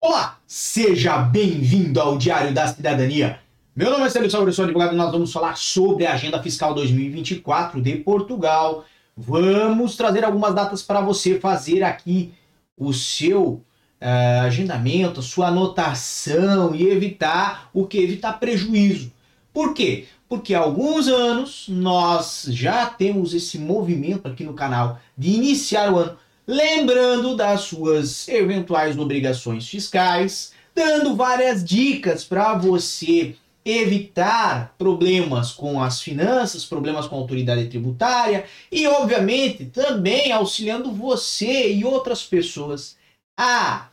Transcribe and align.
Olá, 0.00 0.38
seja 0.46 1.18
bem-vindo 1.18 2.00
ao 2.00 2.16
Diário 2.16 2.54
da 2.54 2.68
Cidadania. 2.68 3.40
Meu 3.74 3.90
nome 3.90 4.04
é 4.04 4.08
Celso 4.08 4.30
Saurio, 4.30 4.52
sou 4.52 4.64
advogado 4.64 4.94
e 4.94 4.96
nós 4.96 5.10
vamos 5.10 5.32
falar 5.32 5.56
sobre 5.56 6.06
a 6.06 6.12
Agenda 6.12 6.40
Fiscal 6.40 6.72
2024 6.72 7.82
de 7.82 7.96
Portugal. 7.96 8.84
Vamos 9.16 9.96
trazer 9.96 10.24
algumas 10.24 10.54
datas 10.54 10.84
para 10.84 11.00
você 11.00 11.40
fazer 11.40 11.82
aqui 11.82 12.32
o 12.76 12.92
seu 12.92 13.64
uh, 14.00 14.44
agendamento, 14.44 15.18
a 15.18 15.22
sua 15.22 15.48
anotação 15.48 16.76
e 16.76 16.88
evitar 16.88 17.68
o 17.74 17.84
que? 17.84 17.98
Evitar 17.98 18.38
prejuízo. 18.38 19.12
Por 19.52 19.74
quê? 19.74 20.06
Porque 20.28 20.54
há 20.54 20.60
alguns 20.60 21.08
anos 21.08 21.66
nós 21.68 22.46
já 22.50 22.86
temos 22.86 23.34
esse 23.34 23.58
movimento 23.58 24.28
aqui 24.28 24.44
no 24.44 24.54
canal 24.54 25.00
de 25.16 25.30
iniciar 25.30 25.92
o 25.92 25.98
ano 25.98 26.16
lembrando 26.48 27.36
das 27.36 27.60
suas 27.60 28.26
eventuais 28.26 28.98
obrigações 28.98 29.68
fiscais, 29.68 30.52
dando 30.74 31.14
várias 31.14 31.62
dicas 31.62 32.24
para 32.24 32.54
você 32.54 33.34
evitar 33.62 34.74
problemas 34.78 35.52
com 35.52 35.82
as 35.82 36.00
finanças, 36.00 36.64
problemas 36.64 37.06
com 37.06 37.16
a 37.16 37.18
autoridade 37.18 37.66
tributária 37.68 38.46
e, 38.72 38.86
obviamente, 38.86 39.66
também 39.66 40.32
auxiliando 40.32 40.90
você 40.90 41.74
e 41.74 41.84
outras 41.84 42.22
pessoas 42.22 42.96
a 43.38 43.88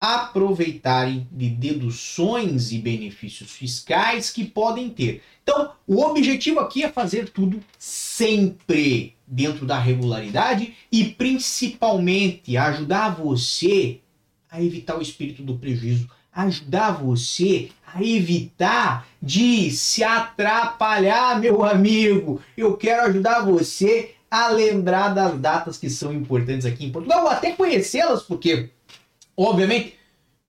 aproveitarem 0.00 1.28
de 1.30 1.50
deduções 1.50 2.72
e 2.72 2.78
benefícios 2.78 3.50
fiscais 3.50 4.30
que 4.30 4.44
podem 4.44 4.88
ter. 4.88 5.22
Então, 5.42 5.72
o 5.86 6.00
objetivo 6.00 6.58
aqui 6.58 6.82
é 6.82 6.88
fazer 6.88 7.28
tudo 7.28 7.60
sempre 7.78 9.14
dentro 9.26 9.66
da 9.66 9.78
regularidade 9.78 10.74
e 10.90 11.04
principalmente 11.04 12.56
ajudar 12.56 13.10
você 13.10 14.00
a 14.50 14.62
evitar 14.62 14.96
o 14.98 15.02
espírito 15.02 15.42
do 15.42 15.58
prejuízo, 15.58 16.10
ajudar 16.32 16.92
você 16.92 17.68
a 17.86 18.02
evitar 18.02 19.06
de 19.20 19.70
se 19.70 20.02
atrapalhar, 20.02 21.38
meu 21.38 21.64
amigo. 21.64 22.40
Eu 22.56 22.76
quero 22.76 23.02
ajudar 23.02 23.44
você 23.44 24.14
a 24.30 24.48
lembrar 24.48 25.08
das 25.08 25.38
datas 25.38 25.76
que 25.76 25.90
são 25.90 26.12
importantes 26.12 26.64
aqui 26.64 26.86
em 26.86 26.92
Portugal, 26.92 27.24
ou 27.24 27.30
até 27.30 27.50
conhecê-las, 27.52 28.22
porque, 28.22 28.70
obviamente, 29.44 29.94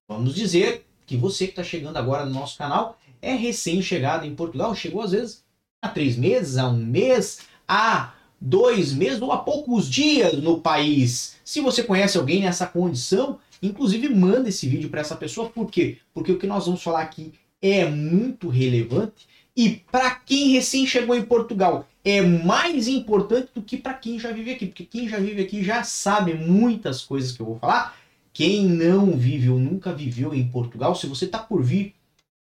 vamos 0.08 0.36
dizer 0.36 0.86
que 1.06 1.18
você 1.18 1.46
que 1.46 1.52
está 1.52 1.64
chegando 1.64 1.98
agora 1.98 2.26
no 2.26 2.34
nosso 2.34 2.58
canal 2.58 2.98
é 3.22 3.34
recém-chegado 3.34 4.26
em 4.26 4.36
Portugal, 4.36 4.76
chegou 4.76 5.02
às 5.02 5.12
vezes 5.12 5.44
há 5.82 5.90
três 5.90 6.16
meses, 6.16 6.58
há 6.58 6.68
um 6.68 6.78
mês, 6.78 7.42
há 7.68 8.14
dois 8.40 8.92
meses 8.94 9.22
ou 9.22 9.32
há 9.32 9.38
poucos 9.38 9.90
dias 9.90 10.34
no 10.42 10.60
país. 10.60 11.38
Se 11.44 11.62
você 11.62 11.84
conhece 11.84 12.18
alguém 12.18 12.42
nessa 12.42 12.66
condição, 12.66 13.40
inclusive 13.62 14.10
manda 14.10 14.50
esse 14.50 14.68
vídeo 14.68 14.90
para 14.90 15.02
essa 15.02 15.16
pessoa. 15.16 15.50
Por 15.50 15.70
quê? 15.70 15.98
Porque 16.14 16.32
o 16.32 16.40
que 16.40 16.48
nós 16.48 16.66
vamos 16.66 16.82
falar 16.82 17.02
aqui 17.02 17.34
é 17.62 17.86
muito 17.86 18.50
relevante 18.50 19.28
e 19.56 19.70
para 19.92 20.12
quem 20.12 20.52
recém 20.54 20.88
chegou 20.88 21.16
em 21.16 21.24
Portugal 21.24 21.88
é 22.04 22.22
mais 22.22 22.88
importante 22.88 23.50
do 23.54 23.62
que 23.62 23.78
para 23.78 23.94
quem 23.94 24.18
já 24.18 24.32
vive 24.32 24.52
aqui, 24.52 24.66
porque 24.66 24.86
quem 24.86 25.08
já 25.08 25.20
vive 25.20 25.44
aqui 25.44 25.64
já 25.64 25.84
sabe 25.84 26.34
muitas 26.34 27.04
coisas 27.04 27.32
que 27.32 27.42
eu 27.42 27.46
vou 27.46 27.60
falar. 27.60 27.96
Quem 28.34 28.66
não 28.66 29.18
vive 29.18 29.50
ou 29.50 29.60
nunca 29.60 29.94
viveu 29.94 30.34
em 30.34 30.48
Portugal, 30.48 30.96
se 30.96 31.08
você 31.08 31.26
está 31.26 31.40
por 31.40 31.64
vir, 31.64 31.94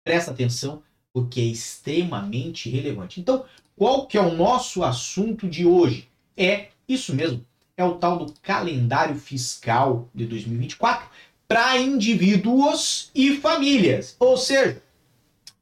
presta 0.03 0.31
atenção, 0.31 0.81
porque 1.11 1.39
é 1.39 1.45
extremamente 1.45 2.69
relevante. 2.69 3.19
Então, 3.19 3.45
qual 3.75 4.07
que 4.07 4.17
é 4.17 4.21
o 4.21 4.35
nosso 4.35 4.83
assunto 4.83 5.47
de 5.47 5.65
hoje? 5.65 6.07
É 6.35 6.69
isso 6.87 7.13
mesmo, 7.13 7.45
é 7.75 7.83
o 7.83 7.95
tal 7.95 8.25
do 8.25 8.33
calendário 8.41 9.15
fiscal 9.15 10.09
de 10.13 10.25
2024 10.25 11.07
para 11.47 11.77
indivíduos 11.77 13.11
e 13.13 13.35
famílias, 13.37 14.15
ou 14.19 14.37
seja, 14.37 14.81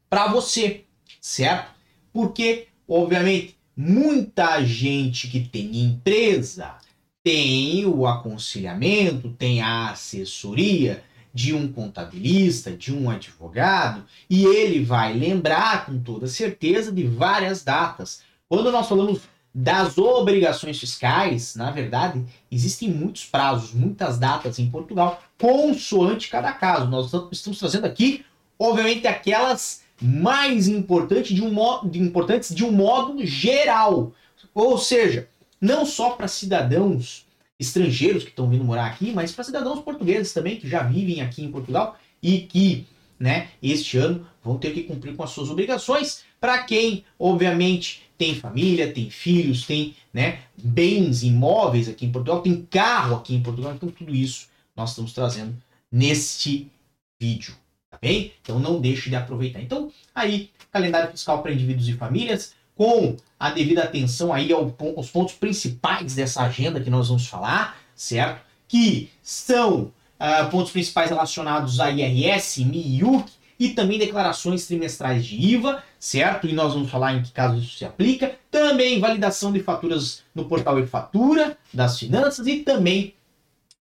para 0.09 0.27
você, 0.27 0.83
certo? 1.19 1.71
Porque, 2.13 2.67
obviamente, 2.87 3.57
muita 3.75 4.63
gente 4.63 5.27
que 5.27 5.39
tem 5.39 5.83
empresa 5.83 6.75
tem 7.23 7.85
o 7.85 8.07
aconselhamento, 8.07 9.29
tem 9.29 9.61
a 9.61 9.91
assessoria, 9.91 11.03
de 11.33 11.53
um 11.53 11.71
contabilista, 11.71 12.71
de 12.71 12.93
um 12.93 13.09
advogado, 13.09 14.03
e 14.29 14.43
ele 14.45 14.83
vai 14.83 15.13
lembrar 15.13 15.85
com 15.85 15.97
toda 15.99 16.27
certeza 16.27 16.91
de 16.91 17.05
várias 17.05 17.63
datas. 17.63 18.21
Quando 18.49 18.71
nós 18.71 18.87
falamos 18.87 19.21
das 19.53 19.97
obrigações 19.97 20.79
fiscais, 20.79 21.55
na 21.55 21.71
verdade, 21.71 22.23
existem 22.51 22.89
muitos 22.89 23.25
prazos, 23.25 23.73
muitas 23.73 24.17
datas 24.17 24.59
em 24.59 24.69
Portugal, 24.69 25.21
consoante 25.37 26.29
cada 26.29 26.51
caso. 26.53 26.87
Nós 26.87 27.11
estamos 27.31 27.59
trazendo 27.59 27.85
aqui, 27.85 28.25
obviamente, 28.57 29.07
aquelas 29.07 29.83
mais 30.01 30.67
importantes 30.67 31.35
de 31.35 31.43
um 31.43 31.51
modo, 31.51 31.97
importantes 31.97 32.53
de 32.53 32.65
um 32.65 32.71
modo 32.71 33.25
geral. 33.25 34.13
Ou 34.53 34.77
seja, 34.77 35.29
não 35.61 35.85
só 35.85 36.11
para 36.11 36.27
cidadãos 36.27 37.25
estrangeiros 37.59 38.23
que 38.23 38.31
estão 38.31 38.49
vindo 38.49 38.63
morar 38.63 38.87
aqui, 38.87 39.11
mas 39.13 39.31
para 39.31 39.43
cidadãos 39.43 39.81
portugueses 39.81 40.33
também 40.33 40.59
que 40.59 40.67
já 40.67 40.81
vivem 40.81 41.21
aqui 41.21 41.43
em 41.43 41.51
Portugal 41.51 41.95
e 42.21 42.39
que, 42.39 42.87
né, 43.19 43.49
este 43.61 43.99
ano 43.99 44.25
vão 44.43 44.57
ter 44.57 44.73
que 44.73 44.83
cumprir 44.83 45.15
com 45.15 45.23
as 45.23 45.29
suas 45.29 45.51
obrigações. 45.51 46.23
Para 46.39 46.63
quem, 46.63 47.05
obviamente, 47.19 48.01
tem 48.17 48.33
família, 48.33 48.91
tem 48.91 49.11
filhos, 49.11 49.67
tem, 49.67 49.95
né, 50.11 50.39
bens 50.57 51.21
imóveis 51.21 51.87
aqui 51.87 52.07
em 52.07 52.11
Portugal, 52.11 52.41
tem 52.41 52.63
carro 52.63 53.17
aqui 53.17 53.35
em 53.35 53.43
Portugal, 53.43 53.73
então 53.75 53.89
tudo 53.89 54.15
isso 54.15 54.47
nós 54.75 54.89
estamos 54.89 55.13
trazendo 55.13 55.55
neste 55.91 56.71
vídeo, 57.19 57.53
tá 57.91 57.99
bem? 58.01 58.33
Então 58.41 58.57
não 58.57 58.81
deixe 58.81 59.09
de 59.09 59.15
aproveitar. 59.15 59.61
Então, 59.61 59.91
aí, 60.15 60.49
calendário 60.71 61.11
fiscal 61.11 61.43
para 61.43 61.53
indivíduos 61.53 61.87
e 61.87 61.93
famílias, 61.93 62.55
com 62.81 63.15
a 63.39 63.51
devida 63.51 63.83
atenção 63.83 64.33
aí 64.33 64.51
aos 64.51 65.11
pontos 65.11 65.35
principais 65.35 66.15
dessa 66.15 66.41
agenda 66.41 66.81
que 66.81 66.89
nós 66.89 67.09
vamos 67.09 67.27
falar, 67.27 67.77
certo? 67.93 68.41
Que 68.67 69.11
são 69.21 69.93
uh, 70.19 70.49
pontos 70.49 70.71
principais 70.71 71.11
relacionados 71.11 71.79
a 71.79 71.91
IRS, 71.91 72.65
MIUC 72.65 73.31
e 73.59 73.69
também 73.69 73.99
declarações 73.99 74.65
trimestrais 74.65 75.23
de 75.23 75.35
IVA, 75.35 75.83
certo? 75.99 76.47
E 76.47 76.53
nós 76.53 76.73
vamos 76.73 76.89
falar 76.89 77.13
em 77.13 77.21
que 77.21 77.31
caso 77.31 77.59
isso 77.59 77.77
se 77.77 77.85
aplica. 77.85 78.33
Também 78.49 78.99
validação 78.99 79.53
de 79.53 79.59
faturas 79.59 80.23
no 80.33 80.45
portal 80.45 80.79
e-fatura 80.79 81.55
das 81.71 81.99
finanças 81.99 82.47
e 82.47 82.61
também 82.61 83.13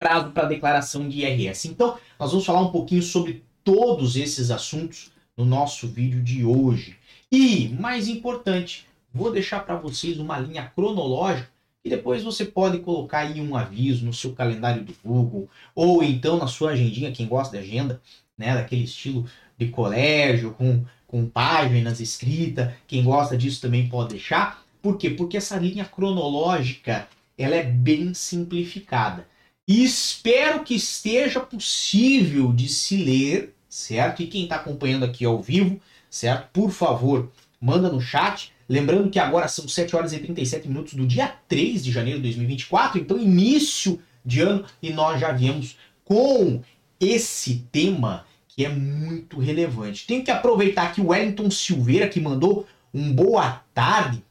prazo 0.00 0.32
para 0.32 0.48
declaração 0.48 1.08
de 1.08 1.20
IRS. 1.20 1.68
Então, 1.68 1.96
nós 2.18 2.32
vamos 2.32 2.44
falar 2.44 2.62
um 2.62 2.72
pouquinho 2.72 3.04
sobre 3.04 3.44
todos 3.62 4.16
esses 4.16 4.50
assuntos 4.50 5.12
no 5.36 5.44
nosso 5.44 5.86
vídeo 5.86 6.20
de 6.20 6.44
hoje. 6.44 6.98
E, 7.32 7.68
mais 7.68 8.08
importante, 8.08 8.86
vou 9.14 9.30
deixar 9.30 9.60
para 9.60 9.76
vocês 9.76 10.18
uma 10.18 10.38
linha 10.38 10.70
cronológica 10.74 11.48
e 11.84 11.88
depois 11.88 12.22
você 12.24 12.44
pode 12.44 12.80
colocar 12.80 13.20
aí 13.20 13.40
um 13.40 13.56
aviso 13.56 14.04
no 14.04 14.12
seu 14.12 14.32
calendário 14.34 14.84
do 14.84 14.94
Google 15.04 15.48
ou 15.74 16.02
então 16.02 16.38
na 16.38 16.46
sua 16.46 16.72
agendinha, 16.72 17.12
quem 17.12 17.28
gosta 17.28 17.56
de 17.56 17.62
agenda, 17.62 18.02
né, 18.36 18.54
daquele 18.54 18.82
estilo 18.82 19.26
de 19.56 19.68
colégio 19.68 20.52
com, 20.54 20.84
com 21.06 21.28
páginas 21.28 22.00
escritas, 22.00 22.72
quem 22.88 23.04
gosta 23.04 23.36
disso 23.36 23.60
também 23.60 23.88
pode 23.88 24.10
deixar. 24.10 24.64
Por 24.82 24.98
quê? 24.98 25.10
Porque 25.10 25.36
essa 25.36 25.56
linha 25.56 25.84
cronológica 25.84 27.08
ela 27.38 27.54
é 27.54 27.62
bem 27.62 28.12
simplificada. 28.12 29.26
E 29.68 29.84
espero 29.84 30.64
que 30.64 30.74
esteja 30.74 31.38
possível 31.38 32.52
de 32.52 32.68
se 32.68 32.96
ler, 32.96 33.54
certo? 33.70 34.22
E 34.22 34.26
quem 34.26 34.42
está 34.42 34.56
acompanhando 34.56 35.04
aqui 35.04 35.24
ao 35.24 35.40
vivo, 35.40 35.80
certo? 36.10 36.48
Por 36.52 36.70
favor, 36.70 37.30
manda 37.60 37.88
no 37.88 38.00
chat. 38.00 38.52
Lembrando 38.68 39.08
que 39.08 39.18
agora 39.18 39.48
são 39.48 39.66
7 39.66 39.96
horas 39.96 40.12
e 40.12 40.18
37 40.18 40.68
minutos 40.68 40.94
do 40.94 41.06
dia 41.06 41.34
3 41.48 41.82
de 41.82 41.90
janeiro 41.90 42.18
de 42.18 42.24
2024, 42.24 43.00
então 43.00 43.18
início 43.18 44.00
de 44.24 44.40
ano, 44.40 44.64
e 44.82 44.92
nós 44.92 45.20
já 45.20 45.32
viemos 45.32 45.76
com 46.04 46.62
esse 47.00 47.66
tema 47.72 48.26
que 48.48 48.64
é 48.64 48.68
muito 48.68 49.38
relevante. 49.38 50.06
Tenho 50.06 50.22
que 50.22 50.30
aproveitar 50.30 50.92
que 50.92 51.00
o 51.00 51.08
Wellington 51.08 51.50
Silveira, 51.50 52.08
que 52.08 52.20
mandou 52.20 52.66
um 52.92 53.12
boa 53.12 53.62
tarde, 53.72 54.22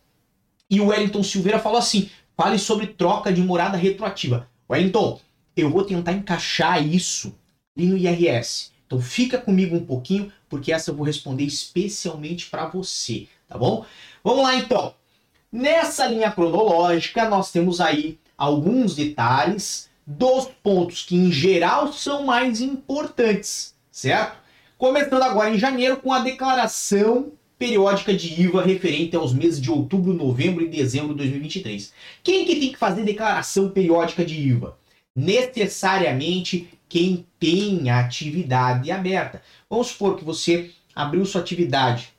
e 0.70 0.80
o 0.80 0.88
Wellington 0.88 1.24
Silveira 1.24 1.60
falou 1.60 1.80
assim: 1.80 2.10
fale 2.38 2.60
sobre 2.60 2.88
troca 2.88 3.34
de 3.34 3.42
morada 3.42 3.78
retroativa. 3.78 4.48
Wellington, 4.70 5.20
eu 5.56 5.70
vou 5.70 5.84
tentar 5.84 6.14
encaixar 6.14 6.86
isso 6.86 7.36
ali 7.76 7.88
no 7.88 7.98
IRS. 7.98 8.72
Então 8.90 9.00
fica 9.00 9.38
comigo 9.38 9.76
um 9.76 9.86
pouquinho, 9.86 10.34
porque 10.50 10.74
essa 10.74 10.90
eu 10.90 10.96
vou 10.96 11.06
responder 11.06 11.44
especialmente 11.44 12.48
para 12.48 12.66
você, 12.66 13.28
tá 13.48 13.56
bom? 13.56 13.86
Vamos 14.24 14.42
lá 14.42 14.56
então. 14.56 14.96
Nessa 15.52 16.08
linha 16.08 16.32
cronológica, 16.32 17.30
nós 17.30 17.52
temos 17.52 17.80
aí 17.80 18.18
alguns 18.36 18.96
detalhes 18.96 19.88
dos 20.08 20.50
pontos 20.64 21.04
que 21.04 21.16
em 21.16 21.32
geral 21.32 21.94
são 21.94 22.26
mais 22.26 22.62
importantes, 22.62 23.76
certo? 23.92 24.40
Começando 24.76 25.22
agora 25.22 25.52
em 25.52 25.60
janeiro 25.60 25.98
com 25.98 26.12
a 26.12 26.20
declaração 26.20 27.32
periódica 27.60 28.12
de 28.12 28.42
IVA 28.42 28.64
referente 28.64 29.16
aos 29.16 29.34
meses 29.34 29.62
de 29.62 29.70
outubro, 29.70 30.14
novembro 30.14 30.64
e 30.64 30.68
dezembro 30.68 31.10
de 31.10 31.18
2023. 31.18 31.94
Quem 32.24 32.44
que 32.44 32.56
tem 32.56 32.72
que 32.72 32.78
fazer 32.78 33.04
declaração 33.04 33.70
periódica 33.70 34.26
de 34.26 34.34
IVA? 34.34 34.80
Necessariamente 35.16 36.70
quem 36.90 37.26
tem 37.40 37.90
atividade 37.90 38.92
aberta. 38.92 39.42
Vamos 39.70 39.88
supor 39.88 40.18
que 40.18 40.26
você 40.26 40.72
abriu 40.96 41.24
sua 41.26 41.40
atividade 41.40 42.10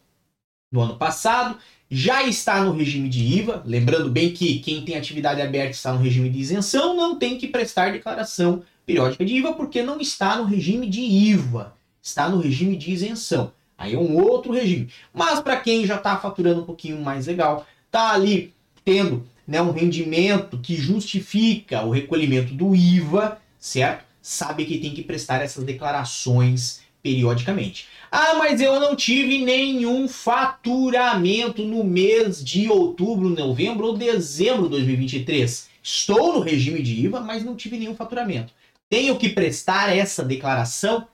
no 0.72 0.80
ano 0.80 0.96
passado, 0.96 1.58
já 1.90 2.22
está 2.22 2.62
no 2.62 2.72
regime 2.72 3.08
de 3.08 3.20
IVA, 3.20 3.64
lembrando 3.66 4.08
bem 4.08 4.32
que 4.32 4.60
quem 4.60 4.84
tem 4.84 4.96
atividade 4.96 5.42
aberta 5.42 5.72
está 5.72 5.92
no 5.92 5.98
regime 5.98 6.30
de 6.30 6.38
isenção, 6.38 6.96
não 6.96 7.18
tem 7.18 7.36
que 7.36 7.48
prestar 7.48 7.90
declaração 7.90 8.62
periódica 8.86 9.24
de 9.24 9.34
IVA 9.34 9.52
porque 9.54 9.82
não 9.82 10.00
está 10.00 10.36
no 10.36 10.44
regime 10.44 10.88
de 10.88 11.00
IVA, 11.00 11.74
está 12.00 12.28
no 12.28 12.40
regime 12.40 12.76
de 12.76 12.92
isenção. 12.92 13.52
Aí 13.76 13.94
é 13.94 13.98
um 13.98 14.16
outro 14.22 14.52
regime. 14.52 14.88
Mas 15.12 15.40
para 15.40 15.56
quem 15.56 15.84
já 15.84 15.96
está 15.96 16.16
faturando 16.16 16.60
um 16.60 16.66
pouquinho 16.66 17.00
mais 17.00 17.26
legal, 17.26 17.66
está 17.86 18.12
ali 18.12 18.54
tendo 18.84 19.26
né, 19.46 19.60
um 19.60 19.72
rendimento 19.72 20.58
que 20.58 20.76
justifica 20.76 21.82
o 21.82 21.90
recolhimento 21.90 22.54
do 22.54 22.74
IVA, 22.74 23.38
certo? 23.58 24.04
Sabe 24.30 24.64
que 24.64 24.78
tem 24.78 24.94
que 24.94 25.02
prestar 25.02 25.42
essas 25.42 25.64
declarações 25.64 26.82
periodicamente. 27.02 27.88
Ah, 28.12 28.34
mas 28.34 28.60
eu 28.60 28.78
não 28.78 28.94
tive 28.94 29.44
nenhum 29.44 30.06
faturamento 30.06 31.64
no 31.64 31.82
mês 31.82 32.42
de 32.42 32.68
outubro, 32.68 33.28
novembro 33.28 33.88
ou 33.88 33.98
dezembro 33.98 34.62
de 34.62 34.68
2023. 34.68 35.68
Estou 35.82 36.34
no 36.34 36.38
regime 36.42 36.80
de 36.80 37.06
IVA, 37.06 37.18
mas 37.18 37.42
não 37.42 37.56
tive 37.56 37.76
nenhum 37.76 37.96
faturamento. 37.96 38.52
Tenho 38.88 39.18
que 39.18 39.30
prestar 39.30 39.88
essa 39.88 40.24
declaração? 40.24 41.08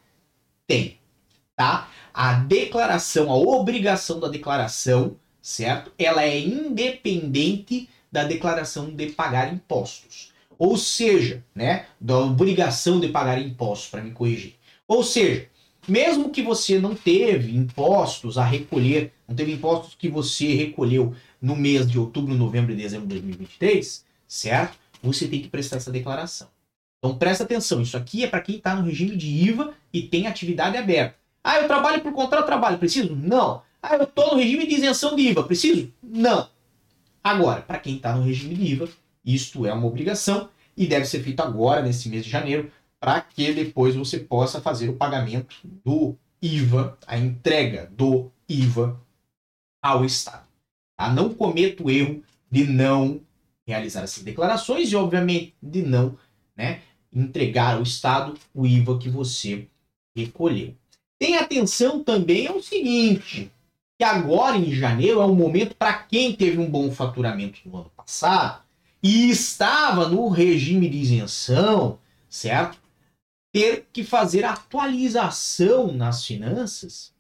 Tem, 0.67 0.99
tá? 1.57 1.89
A 2.13 2.35
declaração, 2.35 3.31
a 3.31 3.35
obrigação 3.35 4.21
da 4.21 4.29
declaração, 4.29 5.17
certo? 5.41 5.91
Ela 5.99 6.23
é 6.25 6.39
independente 6.39 7.89
da 8.13 8.25
declaração 8.25 8.95
de 8.95 9.07
pagar 9.07 9.51
impostos. 9.51 10.36
Ou 10.59 10.77
seja, 10.77 11.45
né, 11.55 11.87
da 12.01 12.19
obrigação 12.19 12.99
de 12.99 13.09
pagar 13.09 13.41
impostos, 13.41 13.91
para 13.91 14.03
me 14.03 14.11
corrigir. 14.11 14.55
Ou 14.89 15.03
seja, 15.03 15.49
mesmo 15.87 16.31
que 16.31 16.43
você 16.43 16.79
não 16.79 16.95
teve 16.95 17.57
impostos 17.57 18.39
a 18.39 18.45
recolher, 18.45 19.13
não 19.29 19.37
teve 19.37 19.53
impostos 19.53 19.95
que 19.95 20.09
você 20.09 20.55
recolheu 20.55 21.15
no 21.41 21.55
mês 21.55 21.89
de 21.89 21.99
outubro, 21.99 22.35
novembro 22.35 22.73
e 22.73 22.77
dezembro 22.77 23.07
de 23.07 23.15
2023, 23.15 24.05
certo? 24.27 24.79
Você 25.03 25.29
tem 25.29 25.41
que 25.41 25.49
prestar 25.49 25.77
essa 25.77 25.93
declaração. 25.93 26.49
Então 26.99 27.17
presta 27.17 27.45
atenção, 27.45 27.81
isso 27.81 27.97
aqui 27.97 28.25
é 28.25 28.27
para 28.27 28.41
quem 28.41 28.57
está 28.57 28.75
no 28.75 28.85
regime 28.85 29.17
de 29.17 29.29
IVA 29.29 29.75
e 29.93 30.03
tem 30.03 30.27
atividade 30.27 30.77
aberta. 30.77 31.17
Ah, 31.45 31.61
eu 31.61 31.69
trabalho 31.69 32.03
por 32.03 32.13
contrato 32.13 32.47
trabalho, 32.47 32.79
preciso? 32.79 33.15
Não. 33.15 33.63
Ah, 33.81 33.95
eu 33.95 34.05
estou 34.05 34.33
no 34.33 34.41
regime 34.41 34.67
de 34.67 34.75
isenção 34.75 35.15
de 35.15 35.23
IVA, 35.23 35.45
preciso? 35.45 35.93
Não. 36.03 36.49
Agora, 37.23 37.61
para 37.61 37.79
quem 37.79 37.97
está 37.97 38.17
no 38.17 38.25
regime 38.25 38.57
de 38.57 38.73
IVA, 38.73 38.89
isto 39.27 39.67
é 39.67 39.73
uma 39.73 39.89
obrigação 39.89 40.49
e 40.77 40.87
deve 40.87 41.05
ser 41.05 41.23
feito 41.23 41.41
agora, 41.41 41.83
nesse 41.83 42.09
mês 42.09 42.25
de 42.25 42.31
janeiro, 42.31 42.71
para 43.01 43.21
que 43.21 43.53
depois 43.53 43.97
você 43.97 44.19
possa 44.19 44.61
fazer 44.61 44.89
o 44.89 44.97
pagamento 44.97 45.57
do 45.85 46.17
IVA, 46.41 46.97
a 47.07 47.19
entrega 47.19 47.91
do 47.91 48.31
IVA 48.49 49.01
ao 49.83 50.05
Estado. 50.05 50.47
Tá? 50.97 51.13
Não 51.13 51.35
cometa 51.35 51.83
o 51.83 51.91
erro 51.91 52.23
de 52.51 52.65
não 52.65 53.21
realizar 53.67 54.03
essas 54.03 54.23
declarações 54.23 54.91
e, 54.93 54.97
obviamente, 54.97 55.55
de 55.61 55.83
não 55.83 56.17
né, 56.57 56.83
entregar 57.13 57.77
ao 57.77 57.83
Estado 57.83 58.35
o 58.55 58.67
IVA 58.67 58.99
que 58.99 59.09
você 59.09 59.67
recolheu. 60.15 60.75
Tenha 61.19 61.41
atenção 61.41 62.05
também 62.05 62.47
ao 62.47 62.63
seguinte, 62.63 63.51
que 63.99 64.05
agora 64.05 64.57
em 64.57 64.73
janeiro 64.73 65.21
é 65.21 65.27
um 65.27 65.35
momento 65.35 65.75
para 65.75 65.95
quem 65.95 66.35
teve 66.35 66.59
um 66.59 66.71
bom 66.71 66.91
faturamento 66.91 67.61
no 67.65 67.79
ano 67.79 67.91
passado 67.97 68.66
e 69.07 69.31
estava 69.31 70.09
no 70.09 70.29
regime 70.29 70.89
de 70.89 70.99
isenção, 70.99 72.01
certo? 72.29 72.77
ter 73.53 73.87
que 73.93 74.03
fazer 74.03 74.45
atualização 74.45 75.93
nas 75.93 76.27
finanças 76.27 77.15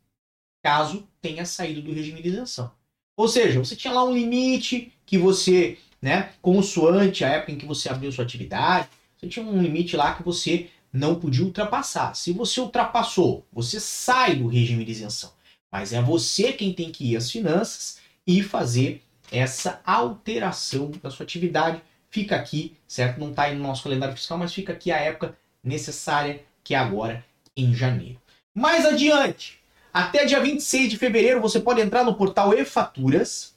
caso 0.62 1.08
tenha 1.22 1.46
saído 1.46 1.80
do 1.80 1.92
regime 1.92 2.20
de 2.20 2.28
isenção. 2.28 2.72
Ou 3.16 3.28
seja, 3.28 3.60
você 3.60 3.76
tinha 3.76 3.94
lá 3.94 4.04
um 4.04 4.12
limite 4.12 4.92
que 5.06 5.16
você, 5.16 5.78
né, 6.02 6.32
consoante 6.42 7.24
a 7.24 7.28
época 7.28 7.52
em 7.52 7.56
que 7.56 7.64
você 7.64 7.88
abriu 7.88 8.10
sua 8.10 8.24
atividade, 8.24 8.88
você 9.16 9.28
tinha 9.28 9.46
um 9.46 9.62
limite 9.62 9.96
lá 9.96 10.14
que 10.14 10.24
você 10.24 10.68
não 10.92 11.20
podia 11.20 11.44
ultrapassar. 11.44 12.14
Se 12.14 12.32
você 12.32 12.60
ultrapassou, 12.60 13.46
você 13.52 13.78
sai 13.78 14.34
do 14.34 14.48
regime 14.48 14.84
de 14.84 14.90
isenção. 14.90 15.32
Mas 15.70 15.92
é 15.92 16.02
você 16.02 16.52
quem 16.52 16.72
tem 16.72 16.90
que 16.90 17.12
ir 17.12 17.16
às 17.16 17.30
finanças 17.30 17.98
e 18.26 18.42
fazer 18.42 19.05
essa 19.30 19.80
alteração 19.84 20.90
da 21.02 21.10
sua 21.10 21.24
atividade. 21.24 21.82
Fica 22.10 22.36
aqui, 22.36 22.76
certo? 22.86 23.18
Não 23.18 23.30
está 23.30 23.44
aí 23.44 23.54
no 23.54 23.62
nosso 23.62 23.82
calendário 23.82 24.16
fiscal, 24.16 24.38
mas 24.38 24.54
fica 24.54 24.72
aqui 24.72 24.90
a 24.90 24.98
época 24.98 25.36
necessária, 25.62 26.42
que 26.62 26.74
é 26.74 26.78
agora 26.78 27.24
em 27.56 27.74
janeiro. 27.74 28.20
Mais 28.54 28.86
adiante, 28.86 29.58
até 29.92 30.24
dia 30.24 30.40
26 30.40 30.90
de 30.90 30.98
fevereiro, 30.98 31.40
você 31.40 31.60
pode 31.60 31.80
entrar 31.80 32.04
no 32.04 32.14
portal 32.14 32.54
e-faturas 32.54 33.54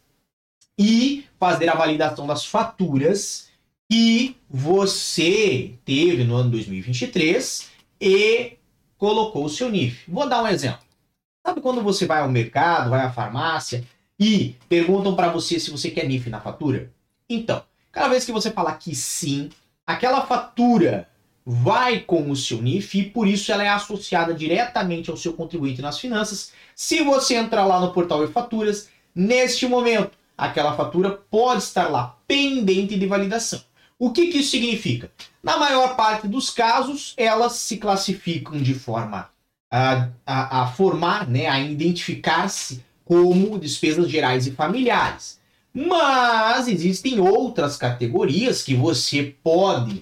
e 0.77 1.25
fazer 1.39 1.69
a 1.69 1.75
validação 1.75 2.25
das 2.25 2.45
faturas 2.45 3.50
que 3.92 4.38
você 4.50 5.74
teve 5.83 6.24
no 6.24 6.36
ano 6.36 6.51
2023 6.51 7.69
e 8.00 8.57
colocou 8.98 9.45
o 9.45 9.50
seu 9.50 9.69
NIF. 9.69 10.04
Vou 10.07 10.27
dar 10.27 10.44
um 10.44 10.48
exemplo. 10.48 10.80
Sabe 11.45 11.62
quando 11.62 11.81
você 11.81 12.06
vai 12.06 12.19
ao 12.19 12.30
mercado, 12.30 12.89
vai 12.89 13.01
à 13.01 13.12
farmácia 13.12 13.86
e 14.19 14.56
perguntam 14.68 15.16
para 15.16 15.31
você 15.31 15.60
se 15.60 15.71
você 15.71 15.89
quer 15.89 16.06
NIF 16.06 16.30
na 16.30 16.42
fatura? 16.42 16.92
Então, 17.30 17.63
cada 17.92 18.10
vez 18.10 18.25
que 18.25 18.31
você 18.31 18.51
falar 18.51 18.74
que 18.74 18.94
sim, 18.94 19.50
aquela 19.88 20.25
fatura 20.25 21.07
vai 21.45 22.01
com 22.01 22.30
o 22.30 22.36
seu 22.36 22.62
NIF 22.62 23.00
e 23.00 23.10
por 23.10 23.27
isso 23.27 23.51
ela 23.51 23.63
é 23.63 23.69
associada 23.69 24.33
diretamente 24.33 25.10
ao 25.10 25.18
seu 25.18 25.33
contribuinte 25.33 25.81
nas 25.81 25.98
finanças. 25.98 26.51
Se 26.75 27.01
você 27.01 27.36
entrar 27.36 27.66
lá 27.66 27.80
no 27.80 27.94
portal 27.94 28.24
e-faturas, 28.24 28.89
neste 29.16 29.66
momento, 29.66 30.12
aquela 30.38 30.75
fatura 30.75 31.10
pode 31.10 31.63
estar 31.63 31.88
lá 31.88 32.18
pendente 32.27 33.00
de 33.00 33.07
validação. 33.07 33.62
O 33.98 34.12
que, 34.12 34.27
que 34.27 34.38
isso 34.38 34.51
significa? 34.51 35.12
Na 35.42 35.57
maior 35.57 35.95
parte 35.95 36.27
dos 36.27 36.50
casos, 36.50 37.13
elas 37.18 37.54
se 37.54 37.77
classificam 37.77 38.57
de 38.62 38.74
forma 38.74 39.30
a, 39.71 40.07
a, 40.25 40.62
a 40.62 40.68
formar, 40.68 41.27
né, 41.27 41.48
a 41.48 41.60
identificar-se 41.60 42.83
como 43.10 43.58
despesas 43.58 44.08
gerais 44.08 44.46
e 44.46 44.52
familiares. 44.52 45.40
Mas 45.74 46.68
existem 46.68 47.20
outras 47.20 47.76
categorias 47.76 48.62
que 48.62 48.76
você 48.76 49.36
pode 49.44 50.02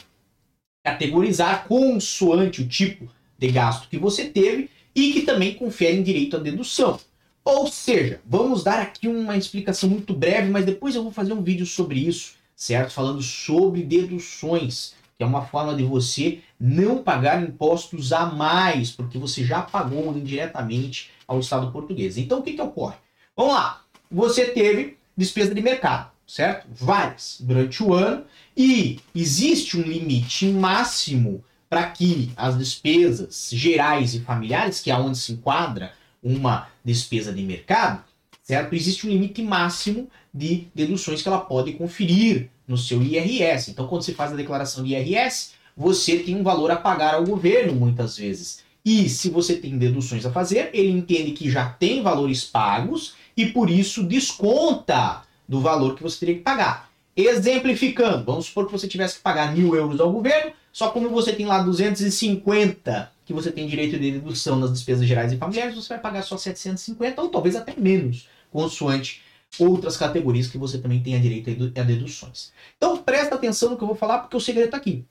categorizar 0.84 1.66
consoante 1.70 2.62
o 2.62 2.68
tipo 2.68 3.08
de 3.40 3.48
gasto 3.48 3.88
que 3.88 3.98
você 3.98 4.26
teve 4.26 4.70
e 4.94 5.14
que 5.14 5.22
também 5.22 5.54
conferem 5.54 6.04
direito 6.04 6.36
à 6.36 6.40
dedução. 6.40 7.00
Ou 7.46 7.68
seja, 7.68 8.20
vamos 8.26 8.62
dar 8.62 8.82
aqui 8.82 9.08
uma 9.08 9.38
explicação 9.38 9.90
muito 9.90 10.14
breve, 10.14 10.50
mas 10.50 10.66
depois 10.66 10.94
eu 10.94 11.04
vou 11.04 11.12
fazer 11.14 11.32
um 11.32 11.42
vídeo 11.42 11.66
sobre 11.66 12.00
isso, 12.00 12.34
certo? 12.58 12.92
Falando 12.92 13.22
sobre 13.22 13.84
deduções, 13.84 14.96
que 15.18 15.24
é 15.24 15.26
uma 15.26 15.46
forma 15.46 15.74
de 15.74 15.84
você 15.84 16.40
não 16.60 17.02
pagar 17.02 17.42
impostos 17.42 18.12
a 18.12 18.26
mais, 18.26 18.92
porque 18.92 19.18
você 19.18 19.46
já 19.46 19.62
pagou 19.62 20.12
indiretamente 20.18 21.10
ao 21.26 21.40
Estado 21.40 21.72
português. 21.72 22.18
Então 22.18 22.40
o 22.40 22.44
que, 22.44 22.52
que 22.52 22.62
ocorre? 22.62 22.96
Vamos 23.38 23.54
lá, 23.54 23.84
você 24.10 24.46
teve 24.48 24.98
despesa 25.16 25.54
de 25.54 25.62
mercado, 25.62 26.10
certo? 26.26 26.66
Várias 26.74 27.38
durante 27.40 27.84
o 27.84 27.94
ano 27.94 28.26
e 28.58 29.00
existe 29.14 29.78
um 29.78 29.84
limite 29.84 30.48
máximo 30.48 31.44
para 31.70 31.88
que 31.88 32.32
as 32.36 32.58
despesas 32.58 33.50
gerais 33.54 34.16
e 34.16 34.22
familiares, 34.22 34.80
que 34.80 34.90
é 34.90 34.98
onde 34.98 35.20
se 35.20 35.34
enquadra 35.34 35.94
uma 36.24 36.68
despesa 36.84 37.32
de 37.32 37.44
mercado, 37.44 38.04
certo? 38.42 38.74
Existe 38.74 39.06
um 39.06 39.12
limite 39.12 39.44
máximo 39.44 40.10
de 40.34 40.68
deduções 40.74 41.22
que 41.22 41.28
ela 41.28 41.42
pode 41.42 41.74
conferir 41.74 42.50
no 42.68 42.76
seu 42.76 43.04
IRS. 43.04 43.70
Então, 43.70 43.88
quando 43.88 44.02
você 44.02 44.16
faz 44.16 44.34
a 44.34 44.36
declaração 44.36 44.84
de 44.84 44.96
IRS, 44.96 45.52
você 45.76 46.18
tem 46.18 46.36
um 46.36 46.44
valor 46.44 46.72
a 46.72 46.76
pagar 46.76 47.14
ao 47.14 47.24
governo 47.24 47.76
muitas 47.76 48.18
vezes. 48.18 48.66
E 48.84 49.10
se 49.10 49.30
você 49.30 49.58
tem 49.58 49.78
deduções 49.78 50.26
a 50.26 50.32
fazer, 50.32 50.70
ele 50.74 50.90
entende 50.90 51.32
que 51.32 51.52
já 51.52 51.68
tem 51.68 52.02
valores 52.02 52.46
pagos 52.46 53.16
e 53.38 53.46
por 53.46 53.70
isso 53.70 54.04
desconta 54.04 55.22
do 55.48 55.62
valor 55.62 55.96
que 55.96 56.04
você 56.04 56.20
teria 56.20 56.36
que 56.36 56.42
pagar. 56.42 56.90
Exemplificando, 57.16 58.26
vamos 58.26 58.48
supor 58.48 58.66
que 58.66 58.72
você 58.72 58.88
tivesse 58.88 59.16
que 59.16 59.22
pagar 59.22 59.56
mil 59.56 59.76
euros 59.76 60.00
ao 60.00 60.12
governo, 60.12 60.52
só 60.74 60.90
como 60.90 61.10
você 61.10 61.32
tem 61.32 61.46
lá 61.46 61.62
250 61.62 63.12
que 63.26 63.34
você 63.34 63.52
tem 63.52 63.68
direito 63.68 64.00
de 64.00 64.12
dedução 64.12 64.58
nas 64.58 64.72
despesas 64.72 65.06
gerais 65.06 65.34
e 65.34 65.38
familiares, 65.38 65.76
você 65.76 65.90
vai 65.90 66.00
pagar 66.00 66.24
só 66.24 66.38
750 66.38 67.22
ou 67.22 67.30
talvez 67.30 67.56
até 67.56 67.74
menos, 67.78 68.28
consoante 68.52 69.22
outras 69.60 69.98
categorias 69.98 70.48
que 70.48 70.58
você 70.58 70.78
também 70.78 71.02
tenha 71.02 71.20
direito 71.20 71.74
a 71.78 71.84
deduções. 71.84 72.52
Então 72.78 72.98
presta 72.98 73.36
atenção 73.36 73.72
no 73.72 73.78
que 73.78 73.84
eu 73.84 73.88
vou 73.88 73.96
falar, 73.96 74.20
porque 74.20 74.38
o 74.38 74.42
segredo 74.42 74.66
está 74.66 74.78
aqui. 74.78 75.06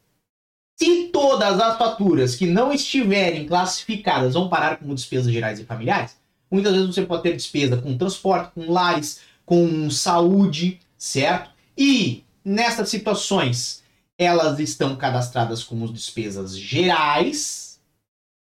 Se 0.78 1.08
todas 1.08 1.58
as 1.58 1.78
faturas 1.78 2.34
que 2.34 2.46
não 2.46 2.72
estiverem 2.72 3.46
classificadas 3.46 4.34
vão 4.34 4.48
parar 4.48 4.76
como 4.76 4.94
despesas 4.94 5.32
gerais 5.32 5.58
e 5.58 5.64
familiares, 5.64 6.16
muitas 6.50 6.72
vezes 6.72 6.94
você 6.94 7.02
pode 7.02 7.22
ter 7.22 7.36
despesa 7.36 7.76
com 7.76 7.96
transporte, 7.96 8.52
com 8.54 8.70
lares, 8.72 9.20
com 9.44 9.90
saúde, 9.90 10.80
certo? 10.96 11.50
E 11.76 12.24
nessas 12.44 12.88
situações 12.88 13.82
elas 14.18 14.58
estão 14.58 14.96
cadastradas 14.96 15.62
como 15.62 15.92
despesas 15.92 16.56
gerais 16.56 17.78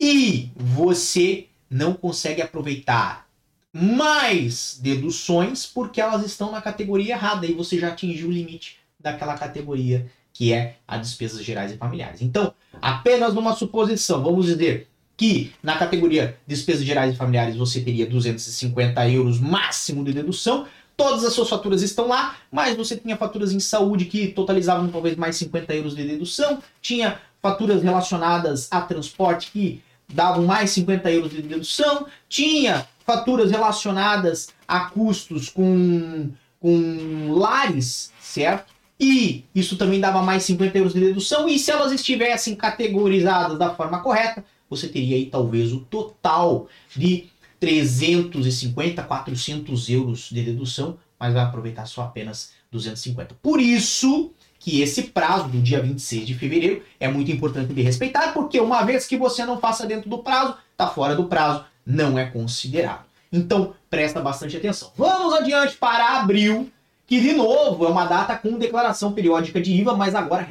e 0.01 0.49
você 0.55 1.47
não 1.69 1.93
consegue 1.93 2.41
aproveitar 2.41 3.27
mais 3.71 4.79
deduções 4.81 5.65
porque 5.65 6.01
elas 6.01 6.25
estão 6.25 6.51
na 6.51 6.61
categoria 6.61 7.13
errada 7.13 7.45
e 7.45 7.53
você 7.53 7.77
já 7.77 7.89
atingiu 7.89 8.29
o 8.29 8.31
limite 8.31 8.79
daquela 8.99 9.37
categoria 9.37 10.09
que 10.33 10.53
é 10.53 10.77
a 10.87 10.97
despesas 10.97 11.43
gerais 11.43 11.71
e 11.71 11.77
familiares. 11.77 12.21
Então, 12.21 12.53
apenas 12.81 13.33
numa 13.33 13.55
suposição, 13.55 14.23
vamos 14.23 14.45
dizer 14.45 14.87
que 15.19 15.51
na 15.61 15.77
categoria 15.77 16.37
despesas 16.47 16.85
gerais 16.85 17.13
e 17.13 17.17
familiares 17.17 17.57
você 17.57 17.81
teria 17.81 18.05
250 18.05 19.09
euros 19.09 19.37
máximo 19.37 20.01
de 20.01 20.13
dedução, 20.13 20.65
todas 20.95 21.25
as 21.25 21.33
suas 21.33 21.49
faturas 21.49 21.81
estão 21.81 22.07
lá, 22.07 22.37
mas 22.49 22.77
você 22.77 22.95
tinha 22.95 23.17
faturas 23.17 23.51
em 23.51 23.59
saúde 23.59 24.05
que 24.05 24.29
totalizavam 24.29 24.87
talvez 24.87 25.17
mais 25.17 25.35
50 25.35 25.75
euros 25.75 25.93
de 25.93 26.07
dedução, 26.07 26.63
tinha 26.81 27.19
faturas 27.41 27.83
relacionadas 27.83 28.69
a 28.71 28.79
transporte 28.79 29.51
que 29.51 29.83
davam 30.07 30.45
mais 30.45 30.69
50 30.69 31.11
euros 31.11 31.31
de 31.31 31.41
dedução, 31.41 32.07
tinha 32.29 32.87
faturas 33.05 33.51
relacionadas 33.51 34.47
a 34.65 34.85
custos 34.85 35.49
com, 35.49 36.29
com 36.61 37.33
lares, 37.33 38.13
certo? 38.21 38.73
E 38.97 39.43
isso 39.53 39.75
também 39.75 39.99
dava 39.99 40.21
mais 40.21 40.43
50 40.43 40.77
euros 40.77 40.93
de 40.93 41.01
dedução. 41.01 41.47
E 41.47 41.59
se 41.59 41.71
elas 41.71 41.91
estivessem 41.91 42.55
categorizadas 42.55 43.57
da 43.57 43.73
forma 43.73 44.01
correta, 44.01 44.43
você 44.69 44.87
teria 44.87 45.15
aí 45.15 45.25
talvez 45.25 45.73
o 45.73 45.79
total 45.79 46.67
de 46.95 47.27
350, 47.59 49.03
400 49.03 49.89
euros 49.89 50.29
de 50.31 50.41
dedução, 50.41 50.97
mas 51.19 51.33
vai 51.33 51.43
aproveitar 51.43 51.85
só 51.85 52.03
apenas 52.03 52.51
250. 52.71 53.35
Por 53.41 53.59
isso 53.59 54.31
que 54.59 54.81
esse 54.81 55.03
prazo 55.03 55.47
do 55.47 55.61
dia 55.61 55.81
26 55.81 56.27
de 56.27 56.35
fevereiro 56.35 56.83
é 56.99 57.07
muito 57.07 57.31
importante 57.31 57.73
de 57.73 57.81
respeitar, 57.81 58.33
porque 58.33 58.59
uma 58.59 58.83
vez 58.83 59.07
que 59.07 59.17
você 59.17 59.45
não 59.45 59.59
faça 59.59 59.85
dentro 59.85 60.09
do 60.09 60.19
prazo, 60.19 60.55
está 60.71 60.87
fora 60.87 61.15
do 61.15 61.25
prazo, 61.25 61.65
não 61.85 62.19
é 62.19 62.25
considerado. 62.25 63.05
Então, 63.31 63.73
presta 63.89 64.21
bastante 64.21 64.57
atenção. 64.57 64.91
Vamos 64.97 65.33
adiante 65.33 65.77
para 65.77 66.19
abril, 66.19 66.69
que 67.07 67.19
de 67.21 67.33
novo 67.33 67.85
é 67.85 67.89
uma 67.89 68.05
data 68.05 68.35
com 68.37 68.57
declaração 68.57 69.13
periódica 69.13 69.61
de 69.61 69.71
IVA, 69.73 69.95
mas 69.95 70.13
agora 70.13 70.43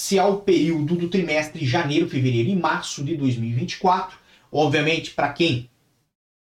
respeitando-se 0.00 0.18
ao 0.18 0.38
período 0.38 0.96
do 0.96 1.08
trimestre 1.08 1.66
janeiro, 1.66 2.08
fevereiro 2.08 2.48
e 2.48 2.56
março 2.56 3.04
de 3.04 3.16
2024. 3.16 4.18
Obviamente, 4.50 5.10
para 5.10 5.32
quem 5.32 5.68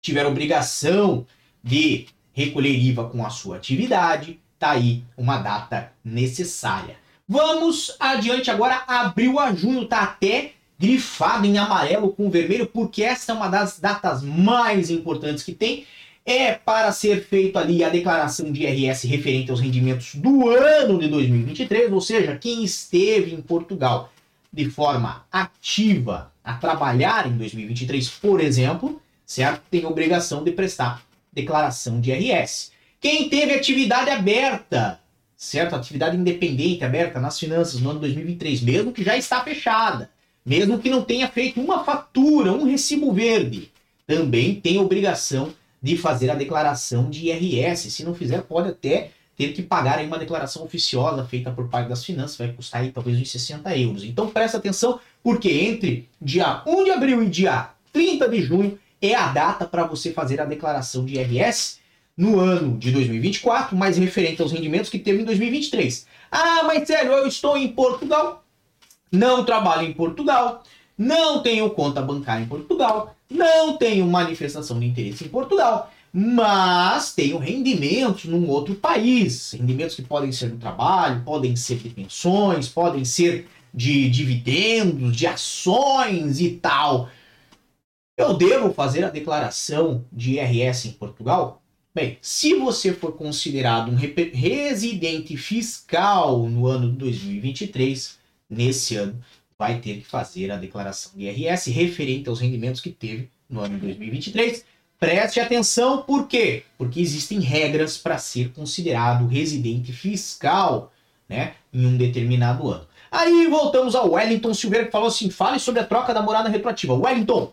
tiver 0.01 0.25
obrigação 0.25 1.27
de 1.63 2.07
recolher 2.33 2.73
IVA 2.73 3.09
com 3.09 3.27
a 3.27 3.31
sua 3.31 3.57
atividade, 3.57 4.39
tá 4.59 4.71
aí 4.71 5.03
uma 5.17 5.39
data 5.39 5.93
necessária. 6.05 6.97
Vamos 7.29 7.95
adiante 7.99 8.51
agora, 8.51 8.85
abril 8.87 9.39
a 9.39 9.53
junho, 9.53 9.87
tá 9.87 10.03
até 10.03 10.53
grifado 10.79 11.45
em 11.45 11.59
amarelo 11.59 12.13
com 12.13 12.31
vermelho, 12.31 12.67
porque 12.67 13.03
essa 13.03 13.33
é 13.33 13.35
uma 13.35 13.49
das 13.49 13.81
datas 13.81 14.23
mais 14.23 14.91
importantes 14.91 15.43
que 15.43 15.53
tem 15.53 15.85
é 16.29 16.53
para 16.53 16.93
ser 16.93 17.25
feito 17.25 17.59
ali 17.59 17.83
a 17.83 17.89
declaração 17.89 18.53
de 18.53 18.63
IRS 18.63 19.07
referente 19.07 19.51
aos 19.51 19.61
rendimentos 19.61 20.15
do 20.15 20.47
ano 20.47 20.99
de 20.99 21.09
2023, 21.09 21.91
ou 21.91 22.03
seja, 22.03 22.37
quem 22.37 22.63
esteve 22.63 23.35
em 23.35 23.41
Portugal 23.41 24.13
de 24.53 24.69
forma 24.69 25.25
ativa 25.33 26.31
a 26.45 26.53
trabalhar 26.53 27.27
em 27.27 27.35
2023, 27.35 28.11
por 28.11 28.43
exemplo, 28.43 29.01
certo? 29.25 29.63
Tem 29.71 29.87
obrigação 29.87 30.45
de 30.45 30.53
prestar 30.53 31.03
declaração 31.33 31.99
de 31.99 32.11
IRS. 32.11 32.73
Quem 33.01 33.31
teve 33.31 33.55
atividade 33.55 34.11
aberta, 34.11 35.01
certo? 35.35 35.77
Atividade 35.77 36.15
independente 36.15 36.85
aberta 36.85 37.19
nas 37.19 37.39
finanças 37.39 37.81
no 37.81 37.89
ano 37.89 38.01
2023, 38.01 38.61
mesmo 38.61 38.93
que 38.93 39.03
já 39.03 39.17
está 39.17 39.43
fechada, 39.43 40.11
mesmo 40.45 40.79
que 40.79 40.91
não 40.91 41.03
tenha 41.03 41.27
feito 41.27 41.59
uma 41.59 41.85
fatura, 41.85 42.53
um 42.53 42.65
recibo 42.65 43.15
verde, 43.15 43.71
também 44.07 44.55
tem 44.55 44.79
obrigação 44.79 45.55
de 45.83 45.97
fazer 45.97 46.31
a 46.31 46.35
declaração 46.35 47.09
de 47.09 47.27
IRS. 47.27 47.91
Se 47.91 48.05
não 48.05 48.15
fizer, 48.15 48.43
pode 48.43 48.69
até 48.69 49.11
ter 49.37 49.53
que 49.53 49.63
pagar 49.63 49.99
aí 49.99 50.07
uma 50.07 50.19
declaração 50.19 50.65
oficiosa 50.65 51.25
feita 51.25 51.53
por 51.53 51.69
parte 51.69 51.89
das 51.89 52.05
finanças, 52.05 52.37
vai 52.37 52.53
custar 52.53 52.81
aí 52.81 52.91
talvez 52.91 53.17
uns 53.17 53.31
60 53.31 53.77
euros. 53.79 54.03
Então 54.03 54.29
presta 54.29 54.59
atenção, 54.59 54.99
porque 55.23 55.49
entre 55.49 56.09
dia 56.21 56.61
1 56.67 56.85
de 56.85 56.91
abril 56.91 57.23
e 57.23 57.29
dia 57.29 57.71
30 57.93 58.29
de 58.29 58.43
junho 58.43 58.79
é 59.01 59.15
a 59.15 59.29
data 59.29 59.65
para 59.65 59.85
você 59.85 60.13
fazer 60.13 60.41
a 60.41 60.45
declaração 60.45 61.05
de 61.05 61.15
IRS 61.15 61.79
no 62.17 62.41
ano 62.41 62.77
de 62.77 62.91
2024, 62.91 63.77
mais 63.77 63.97
referente 63.97 64.43
aos 64.43 64.51
rendimentos 64.51 64.91
que 64.91 64.99
teve 64.99 65.23
em 65.23 65.25
2023. 65.25 66.05
Ah, 66.33 66.65
mas 66.65 66.85
sério, 66.85 67.13
eu 67.13 67.29
estou 67.29 67.57
em 67.57 67.69
Portugal, 67.69 68.45
não 69.13 69.45
trabalho 69.45 69.87
em 69.87 69.93
Portugal, 69.93 70.65
não 70.99 71.41
tenho 71.43 71.71
conta 71.71 72.03
bancária 72.03 72.43
em 72.43 72.49
Portugal, 72.49 73.15
não 73.31 73.77
tenho 73.77 74.05
manifestação 74.07 74.81
de 74.81 74.87
interesse 74.87 75.25
em 75.25 75.29
Portugal, 75.29 75.91
mas 76.13 77.15
tenho 77.15 77.39
rendimentos 77.39 78.25
num 78.25 78.49
outro 78.49 78.75
país. 78.75 79.53
Rendimentos 79.53 79.95
que 79.95 80.03
podem 80.03 80.33
ser 80.33 80.51
do 80.51 80.57
trabalho, 80.57 81.23
podem 81.25 81.55
ser 81.55 81.77
de 81.77 81.91
pensões, 81.91 82.69
podem 82.69 83.05
ser 83.05 83.47
de 83.73 84.09
dividendos, 84.11 85.17
de 85.17 85.27
ações 85.27 86.41
e 86.41 86.51
tal. 86.51 87.09
Eu 88.17 88.35
devo 88.35 88.73
fazer 88.73 89.05
a 89.05 89.11
declaração 89.11 90.05
de 90.13 90.33
IRS 90.33 90.89
em 90.89 90.93
Portugal? 90.93 91.63
Bem, 91.95 92.19
se 92.21 92.55
você 92.55 92.93
for 92.93 93.13
considerado 93.13 93.91
um 93.91 93.97
residente 93.97 95.37
fiscal 95.37 96.49
no 96.49 96.67
ano 96.67 96.91
de 96.91 96.99
2023, 96.99 98.19
nesse 98.49 98.97
ano, 98.97 99.21
vai 99.59 99.81
ter 99.81 99.97
que 99.97 100.05
fazer 100.05 100.53
a 100.53 100.57
declaração 100.57 101.13
de 101.17 101.25
IRS 101.25 101.71
referente 101.71 102.29
aos 102.29 102.41
rendimentos 102.41 102.81
que 102.81 102.91
teve 102.91 103.29
no 103.51 103.61
ano 103.61 103.75
de 103.75 103.87
2023. 103.87 104.65
Preste 105.01 105.41
atenção, 105.41 106.03
por 106.03 106.29
quê? 106.29 106.63
Porque 106.77 107.01
existem 107.01 107.41
regras 107.41 107.99
para 107.99 108.19
ser 108.19 108.53
considerado 108.53 109.27
residente 109.27 109.93
fiscal 109.93 110.93
né, 111.29 111.55
em 111.73 111.87
um 111.87 111.97
determinado 111.97 112.71
ano. 112.71 112.87
Aí 113.11 113.47
voltamos 113.49 113.95
ao 113.95 114.13
Wellington 114.13 114.55
Silveira 114.55 114.87
que 114.87 114.93
falou 114.93 115.09
assim: 115.09 115.31
fale 115.31 115.59
sobre 115.59 115.81
a 115.81 115.85
troca 115.85 116.15
da 116.15 116.23
morada 116.23 116.49
retroativa. 116.49 116.95
Wellington, 116.95 117.53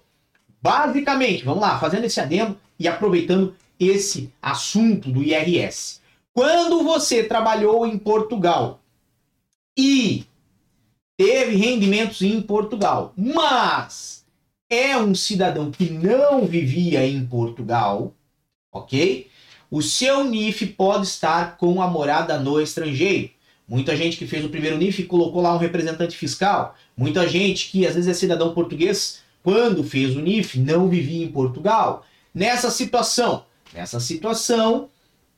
basicamente, 0.62 1.44
vamos 1.44 1.62
lá, 1.62 1.80
fazendo 1.80 2.06
esse 2.06 2.20
adendo 2.20 2.58
e 2.80 2.88
aproveitando 2.88 3.56
esse 3.80 4.32
assunto 4.42 5.12
do 5.12 5.24
IRS. 5.24 6.02
Quando 6.34 6.84
você 6.84 7.24
trabalhou 7.24 7.88
em 7.88 7.98
Portugal 7.98 8.80
e 9.78 10.26
teve 11.18 11.56
rendimentos 11.56 12.22
em 12.22 12.42
Portugal, 12.42 13.14
mas 13.18 14.26
é 14.70 14.98
um 14.98 15.14
cidadão 15.16 15.72
que 15.72 15.90
não 15.90 16.46
vivia 16.46 17.06
em 17.06 17.26
Portugal, 17.26 18.14
ok? 18.72 19.30
O 19.70 19.82
seu 19.82 20.24
NIF 20.24 20.68
pode 20.68 21.08
estar 21.08 21.58
com 21.58 21.82
a 21.82 21.88
morada 21.88 22.38
no 22.40 22.62
estrangeiro. 22.62 23.30
Muita 23.68 23.96
gente 23.96 24.18
que 24.18 24.28
fez 24.28 24.46
o 24.46 24.50
primeiro 24.50 24.78
NIF 24.78 25.04
colocou 25.04 25.42
lá 25.42 25.54
um 25.54 25.60
representante 25.60 26.16
fiscal. 26.16 26.76
Muita 26.96 27.28
gente 27.28 27.72
que 27.72 27.86
às 27.86 27.96
vezes 27.96 28.10
é 28.10 28.14
cidadão 28.14 28.54
português, 28.54 29.22
quando 29.44 29.84
fez 29.84 30.16
o 30.16 30.22
NIF, 30.22 30.60
não 30.60 30.88
vivia 30.88 31.26
em 31.26 31.32
Portugal. 31.32 32.06
Nessa 32.34 32.70
situação, 32.70 33.46
nessa 33.74 34.00
situação, 34.00 34.90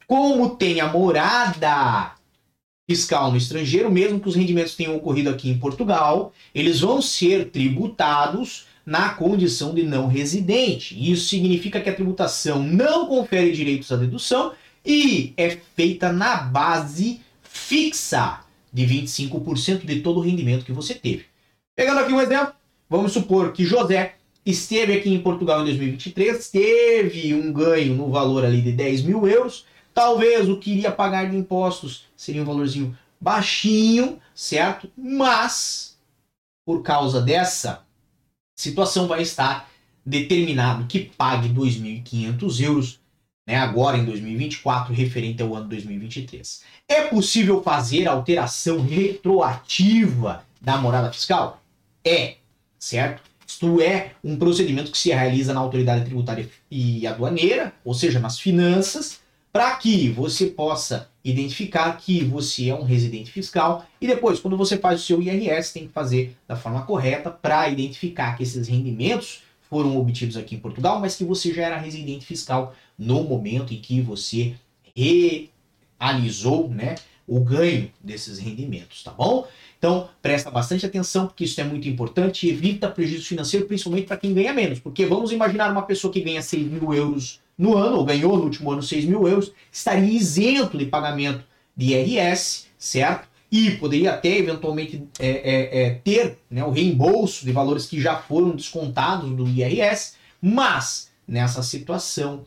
como 0.07 0.55
tem 0.55 0.81
a 0.81 0.88
morada 0.88 2.17
fiscal 2.88 3.29
no 3.29 3.38
estrangeiro, 3.38 3.91
mesmo 3.91 4.20
que 4.20 4.29
os 4.29 4.36
rendimentos 4.36 4.75
tenham 4.75 4.96
ocorrido 4.96 5.29
aqui 5.29 5.50
em 5.50 5.58
Portugal, 5.58 6.32
eles 6.56 6.79
vão 6.79 7.01
ser 7.01 7.50
tributados 7.50 8.65
na 8.86 9.10
condição 9.10 9.75
de 9.75 9.84
não 9.84 10.08
residente. 10.08 10.96
Isso 10.98 11.27
significa 11.27 11.82
que 11.82 11.89
a 11.89 11.94
tributação 11.94 12.63
não 12.63 13.06
confere 13.06 13.51
direitos 13.51 13.91
à 13.91 13.98
dedução 13.98 14.53
e 14.86 15.34
é 15.36 15.58
feita 15.75 16.13
na 16.13 16.38
base 16.38 17.20
fixa 17.44 18.39
de 18.72 18.86
25% 18.86 19.86
de 19.86 20.00
todo 20.00 20.20
o 20.20 20.24
rendimento 20.24 20.63
que 20.63 20.72
você 20.72 20.94
teve. 20.94 21.25
Pegando 21.75 22.00
aqui 22.00 22.13
um 22.13 22.22
exemplo, 22.22 22.53
vamos 22.89 23.12
supor 23.12 23.51
que 23.51 23.65
José 23.65 24.15
esteve 24.46 24.94
aqui 24.94 25.13
em 25.13 25.20
Portugal 25.20 25.62
em 25.62 25.65
2023, 25.65 26.50
teve 26.50 27.34
um 27.34 27.51
ganho 27.51 27.94
no 27.94 28.10
valor 28.10 28.46
ali 28.46 28.62
de 28.62 28.72
10 28.72 29.01
mil 29.01 29.27
euros, 29.27 29.65
Talvez 29.98 30.48
o 30.48 30.58
que 30.58 30.74
iria 30.74 30.92
pagar 30.92 31.27
de 31.27 31.36
impostos 31.36 32.06
seria 32.16 32.44
um 32.44 32.46
valorzinho 32.46 32.96
baixinho, 33.20 34.22
certo? 34.36 34.92
Mas, 34.96 35.98
por 36.63 36.84
causa 36.84 37.20
dessa 37.20 37.84
situação, 38.56 39.08
vai 39.08 39.24
estar 39.24 39.68
determinado 40.06 40.86
que 40.86 41.00
pague 41.00 41.50
2.500 41.50 42.63
euros 42.63 43.00
né, 43.48 43.56
agora 43.56 43.98
em 43.98 44.06
2024, 44.06 44.94
referente 44.94 45.42
ao 45.42 45.56
ano 45.56 45.68
2023. 45.68 46.62
É 46.88 47.08
possível 47.08 47.63
fazer 47.63 48.08
alteração 48.08 48.80
retroativa 48.80 50.46
da 50.62 50.77
morada 50.77 51.12
fiscal? 51.12 51.60
É, 52.06 52.36
certo? 52.77 53.24
Isto 53.48 53.82
é 53.82 54.12
um 54.24 54.38
procedimento 54.38 54.92
que 54.92 54.98
se 55.00 55.10
realiza 55.10 55.56
na 55.56 55.60
autoridade 55.60 56.06
tributária 56.06 56.48
e 56.70 57.08
aduaneira, 57.08 57.74
ou 57.84 57.96
seja, 57.96 58.20
nas 58.20 58.39
finanças, 58.39 59.25
para 59.58 59.76
que 59.78 60.08
você 60.10 60.46
possa 60.46 61.10
identificar 61.26 61.92
que 61.98 62.24
você 62.24 62.70
é 62.70 62.76
um 62.76 62.84
residente 62.84 63.32
fiscal 63.32 63.88
e 64.00 64.06
depois, 64.06 64.40
quando 64.40 64.56
você 64.56 64.78
faz 64.78 65.02
o 65.02 65.04
seu 65.04 65.20
IRS, 65.20 65.74
tem 65.74 65.88
que 65.88 65.92
fazer 65.92 66.38
da 66.48 66.56
forma 66.56 66.84
correta 66.84 67.32
para 67.32 67.68
identificar 67.68 68.38
que 68.38 68.44
esses 68.44 68.68
rendimentos 68.68 69.42
foram 69.68 69.98
obtidos 69.98 70.38
aqui 70.38 70.54
em 70.54 70.60
Portugal, 70.60 71.00
mas 71.00 71.16
que 71.16 71.24
você 71.24 71.52
já 71.52 71.64
era 71.64 71.78
residente 71.80 72.24
fiscal 72.24 72.76
no 72.96 73.24
momento 73.24 73.74
em 73.74 73.82
que 73.82 74.00
você 74.00 74.54
realizou, 74.96 76.70
né, 76.70 76.94
o 77.28 77.40
ganho 77.40 77.92
desses 78.00 78.38
rendimentos, 78.38 79.02
tá 79.02 79.10
bom? 79.10 79.48
Então, 79.80 80.08
presta 80.22 80.52
bastante 80.52 80.86
atenção, 80.86 81.26
porque 81.26 81.46
isso 81.46 81.60
é 81.60 81.64
muito 81.64 81.90
importante 81.90 82.46
e 82.46 82.52
evita 82.52 82.88
prejuízo 82.92 83.26
financeiro, 83.26 83.66
principalmente 83.66 84.06
para 84.06 84.18
quem 84.18 84.36
ganha 84.36 84.54
menos. 84.54 84.80
Porque 84.80 85.04
vamos 85.08 85.32
imaginar 85.32 85.72
uma 85.72 85.82
pessoa 85.82 86.14
que 86.14 86.22
ganha 86.22 86.44
6 86.44 86.68
mil 86.68 86.94
euros 86.94 87.40
no 87.58 87.76
ano, 87.76 87.98
ou 87.98 88.06
ganhou 88.06 88.38
no 88.38 88.44
último 88.44 88.72
ano 88.72 88.84
6 88.84 89.06
mil 89.06 89.28
euros, 89.28 89.52
estaria 89.72 90.12
isento 90.12 90.78
de 90.78 90.86
pagamento 90.86 91.44
de 91.76 91.94
IRS, 91.94 92.68
certo? 92.78 93.28
E 93.52 93.72
poderia 93.72 94.14
até 94.14 94.38
eventualmente 94.38 95.08
é, 95.20 95.30
é, 95.30 95.82
é, 95.84 95.90
ter 95.96 96.38
né, 96.50 96.64
o 96.64 96.72
reembolso 96.72 97.46
de 97.46 97.52
valores 97.52 97.86
que 97.86 98.00
já 98.00 98.18
foram 98.18 98.56
descontados 98.56 99.32
do 99.32 99.48
IRS, 99.48 100.16
mas 100.42 101.10
nessa 101.28 101.64
situação 101.64 102.46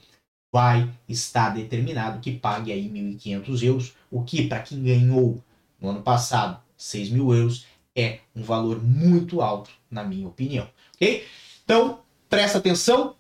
vai 0.52 0.88
estar 1.09 1.50
determinado 1.50 2.21
que 2.21 2.33
pague 2.33 2.73
aí 2.73 2.88
1.500 2.88 3.62
euros, 3.62 3.95
o 4.11 4.23
que 4.23 4.47
para 4.47 4.61
quem 4.61 4.83
ganhou 4.83 5.43
no 5.81 5.90
ano 5.90 6.02
passado 6.02 6.61
6 6.76 7.11
mil 7.11 7.33
euros 7.33 7.67
é 7.97 8.19
um 8.35 8.43
valor 8.43 8.83
muito 8.83 9.40
alto, 9.40 9.71
na 9.90 10.05
minha 10.05 10.26
opinião, 10.26 10.69
ok? 10.95 11.25
Então, 11.64 12.00
presta 12.29 12.59
atenção, 12.59 13.14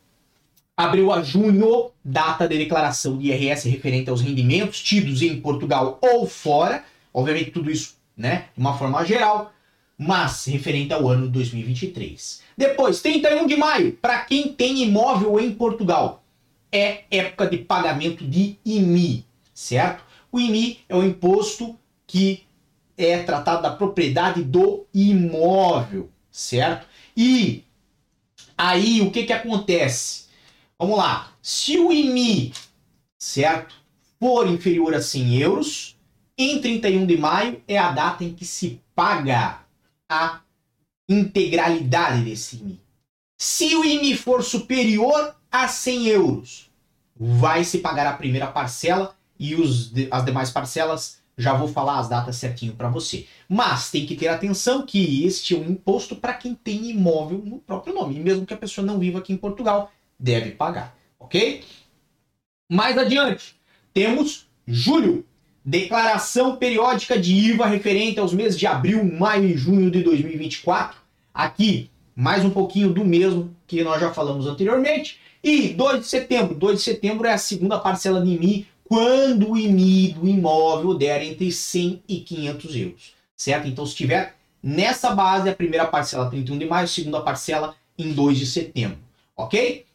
abril 0.84 1.12
a 1.12 1.22
junho, 1.22 1.90
data 2.04 2.48
de 2.48 2.56
declaração 2.56 3.18
de 3.18 3.28
IRS 3.28 3.68
referente 3.68 4.08
aos 4.08 4.20
rendimentos 4.20 4.82
tidos 4.82 5.20
em 5.22 5.40
Portugal 5.40 5.98
ou 6.00 6.26
fora. 6.26 6.84
Obviamente, 7.12 7.50
tudo 7.50 7.70
isso 7.70 7.96
né, 8.16 8.46
de 8.54 8.60
uma 8.60 8.76
forma 8.76 9.04
geral, 9.04 9.52
mas 9.96 10.46
referente 10.46 10.92
ao 10.92 11.08
ano 11.08 11.28
2023. 11.28 12.42
Depois, 12.56 13.00
31 13.02 13.46
de 13.46 13.56
maio, 13.56 13.92
para 13.92 14.20
quem 14.20 14.48
tem 14.48 14.82
imóvel 14.82 15.38
em 15.38 15.52
Portugal, 15.52 16.22
é 16.72 17.04
época 17.10 17.46
de 17.46 17.58
pagamento 17.58 18.24
de 18.24 18.58
IMI, 18.64 19.24
certo? 19.52 20.04
O 20.32 20.38
IMI 20.38 20.80
é 20.88 20.96
o 20.96 21.04
imposto 21.04 21.78
que 22.06 22.44
é 22.96 23.22
tratado 23.22 23.62
da 23.62 23.70
propriedade 23.70 24.42
do 24.42 24.86
imóvel, 24.94 26.08
certo? 26.30 26.86
E 27.16 27.64
aí 28.56 29.00
o 29.02 29.10
que 29.10 29.24
que 29.24 29.32
acontece? 29.32 30.29
Vamos 30.80 30.96
lá. 30.96 31.30
Se 31.42 31.76
o 31.76 31.92
IMI, 31.92 32.54
certo, 33.18 33.74
for 34.18 34.48
inferior 34.48 34.94
a 34.94 35.02
100 35.02 35.36
euros, 35.36 35.98
em 36.38 36.58
31 36.58 37.04
de 37.04 37.18
maio 37.18 37.62
é 37.68 37.76
a 37.76 37.92
data 37.92 38.24
em 38.24 38.32
que 38.32 38.46
se 38.46 38.80
paga 38.94 39.60
a 40.08 40.40
integralidade 41.06 42.24
desse 42.24 42.56
IMI. 42.56 42.80
Se 43.38 43.76
o 43.76 43.84
IMI 43.84 44.16
for 44.16 44.42
superior 44.42 45.36
a 45.52 45.68
100 45.68 46.06
euros, 46.06 46.70
vai 47.14 47.62
se 47.62 47.80
pagar 47.80 48.06
a 48.06 48.16
primeira 48.16 48.46
parcela 48.46 49.14
e 49.38 49.54
os, 49.54 49.92
as 50.10 50.24
demais 50.24 50.50
parcelas 50.50 51.20
já 51.36 51.52
vou 51.52 51.68
falar 51.68 51.98
as 51.98 52.08
datas 52.08 52.36
certinho 52.36 52.72
para 52.72 52.88
você. 52.88 53.26
Mas 53.46 53.90
tem 53.90 54.06
que 54.06 54.16
ter 54.16 54.28
atenção 54.28 54.86
que 54.86 55.26
este 55.26 55.54
é 55.54 55.58
um 55.58 55.72
imposto 55.72 56.16
para 56.16 56.32
quem 56.32 56.54
tem 56.54 56.88
imóvel 56.88 57.42
no 57.44 57.58
próprio 57.58 57.94
nome, 57.94 58.18
mesmo 58.18 58.46
que 58.46 58.54
a 58.54 58.58
pessoa 58.58 58.86
não 58.86 58.98
viva 58.98 59.18
aqui 59.18 59.34
em 59.34 59.36
Portugal, 59.36 59.90
deve 60.20 60.50
pagar, 60.50 60.94
ok? 61.18 61.64
Mais 62.70 62.98
adiante, 62.98 63.56
temos 63.92 64.46
julho, 64.66 65.24
declaração 65.64 66.56
periódica 66.56 67.18
de 67.18 67.34
IVA 67.34 67.66
referente 67.66 68.20
aos 68.20 68.32
meses 68.32 68.58
de 68.58 68.66
abril, 68.66 69.02
maio 69.04 69.48
e 69.48 69.56
junho 69.56 69.90
de 69.90 70.02
2024. 70.02 70.98
Aqui, 71.32 71.90
mais 72.14 72.44
um 72.44 72.50
pouquinho 72.50 72.92
do 72.92 73.04
mesmo 73.04 73.54
que 73.66 73.82
nós 73.82 74.00
já 74.00 74.12
falamos 74.12 74.46
anteriormente. 74.46 75.18
E 75.42 75.68
2 75.68 76.00
de 76.00 76.06
setembro, 76.06 76.54
2 76.54 76.78
de 76.78 76.84
setembro 76.84 77.26
é 77.26 77.32
a 77.32 77.38
segunda 77.38 77.78
parcela 77.78 78.20
de 78.20 78.30
IMI, 78.30 78.66
quando 78.84 79.52
o 79.52 79.56
IMI 79.56 80.12
do 80.12 80.28
imóvel 80.28 80.94
der 80.94 81.22
entre 81.22 81.50
100 81.50 82.02
e 82.06 82.20
500 82.20 82.76
euros, 82.76 83.14
certo? 83.36 83.66
Então, 83.68 83.86
se 83.86 83.94
tiver 83.94 84.36
nessa 84.62 85.14
base, 85.14 85.48
a 85.48 85.54
primeira 85.54 85.86
parcela 85.86 86.28
31 86.28 86.58
de 86.58 86.66
maio, 86.66 86.88
segunda 86.88 87.20
parcela 87.20 87.74
em 87.96 88.12
2 88.12 88.38
de 88.38 88.46
setembro, 88.46 88.98
ok? 89.36 89.86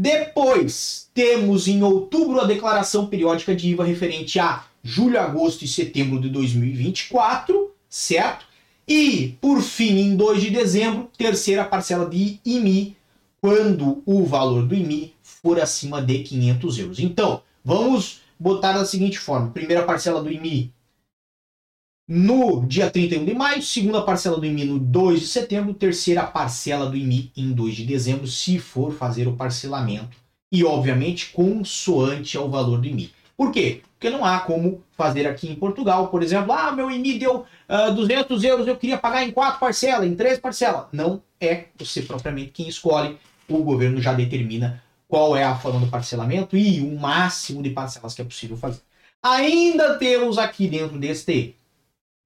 Depois, 0.00 1.10
temos 1.12 1.66
em 1.66 1.82
outubro 1.82 2.40
a 2.40 2.44
declaração 2.44 3.08
periódica 3.08 3.52
de 3.52 3.70
IVA 3.70 3.84
referente 3.84 4.38
a 4.38 4.64
julho, 4.80 5.18
agosto 5.18 5.64
e 5.64 5.66
setembro 5.66 6.20
de 6.20 6.28
2024, 6.28 7.72
certo? 7.90 8.46
E, 8.86 9.36
por 9.40 9.60
fim, 9.60 9.98
em 9.98 10.16
2 10.16 10.40
de 10.40 10.50
dezembro, 10.50 11.10
terceira 11.18 11.64
parcela 11.64 12.08
de 12.08 12.38
IMI, 12.46 12.96
quando 13.40 14.00
o 14.06 14.24
valor 14.24 14.64
do 14.64 14.76
IMI 14.76 15.14
for 15.20 15.60
acima 15.60 16.00
de 16.00 16.20
500 16.20 16.78
euros. 16.78 16.98
Então, 17.00 17.42
vamos 17.64 18.20
botar 18.38 18.74
da 18.74 18.84
seguinte 18.84 19.18
forma: 19.18 19.50
primeira 19.50 19.82
parcela 19.82 20.22
do 20.22 20.30
IMI 20.30 20.72
no 22.08 22.64
dia 22.66 22.90
31 22.90 23.26
de 23.26 23.34
maio, 23.34 23.60
segunda 23.60 24.00
parcela 24.00 24.38
do 24.38 24.46
IMI 24.46 24.64
no 24.64 24.78
2 24.78 25.20
de 25.20 25.26
setembro, 25.26 25.74
terceira 25.74 26.24
parcela 26.24 26.88
do 26.88 26.96
IMI 26.96 27.30
em 27.36 27.52
2 27.52 27.76
de 27.76 27.84
dezembro, 27.84 28.26
se 28.26 28.58
for 28.58 28.94
fazer 28.94 29.28
o 29.28 29.36
parcelamento. 29.36 30.16
E, 30.50 30.64
obviamente, 30.64 31.30
consoante 31.34 32.34
ao 32.38 32.48
valor 32.48 32.80
do 32.80 32.86
IMI. 32.86 33.12
Por 33.36 33.52
quê? 33.52 33.82
Porque 33.92 34.08
não 34.08 34.24
há 34.24 34.40
como 34.40 34.82
fazer 34.96 35.26
aqui 35.26 35.50
em 35.50 35.54
Portugal, 35.54 36.08
por 36.08 36.22
exemplo, 36.22 36.50
ah, 36.52 36.72
meu 36.72 36.90
IMI 36.90 37.18
deu 37.18 37.40
uh, 37.40 37.46
ah, 37.68 37.90
200 37.90 38.42
euros, 38.42 38.66
eu 38.66 38.76
queria 38.76 38.96
pagar 38.96 39.22
em 39.22 39.30
quatro 39.30 39.60
parcelas, 39.60 40.06
em 40.06 40.14
três 40.14 40.38
parcelas. 40.38 40.86
Não 40.90 41.22
é 41.38 41.66
você 41.78 42.00
propriamente 42.00 42.52
quem 42.52 42.68
escolhe, 42.68 43.18
o 43.46 43.58
governo 43.62 44.00
já 44.00 44.14
determina 44.14 44.82
qual 45.06 45.36
é 45.36 45.44
a 45.44 45.54
forma 45.54 45.80
do 45.80 45.88
parcelamento 45.88 46.56
e 46.56 46.80
o 46.80 46.98
máximo 46.98 47.62
de 47.62 47.70
parcelas 47.70 48.14
que 48.14 48.22
é 48.22 48.24
possível 48.24 48.56
fazer. 48.56 48.80
Ainda 49.22 49.98
temos 49.98 50.38
aqui 50.38 50.68
dentro 50.68 50.98
deste 50.98 51.54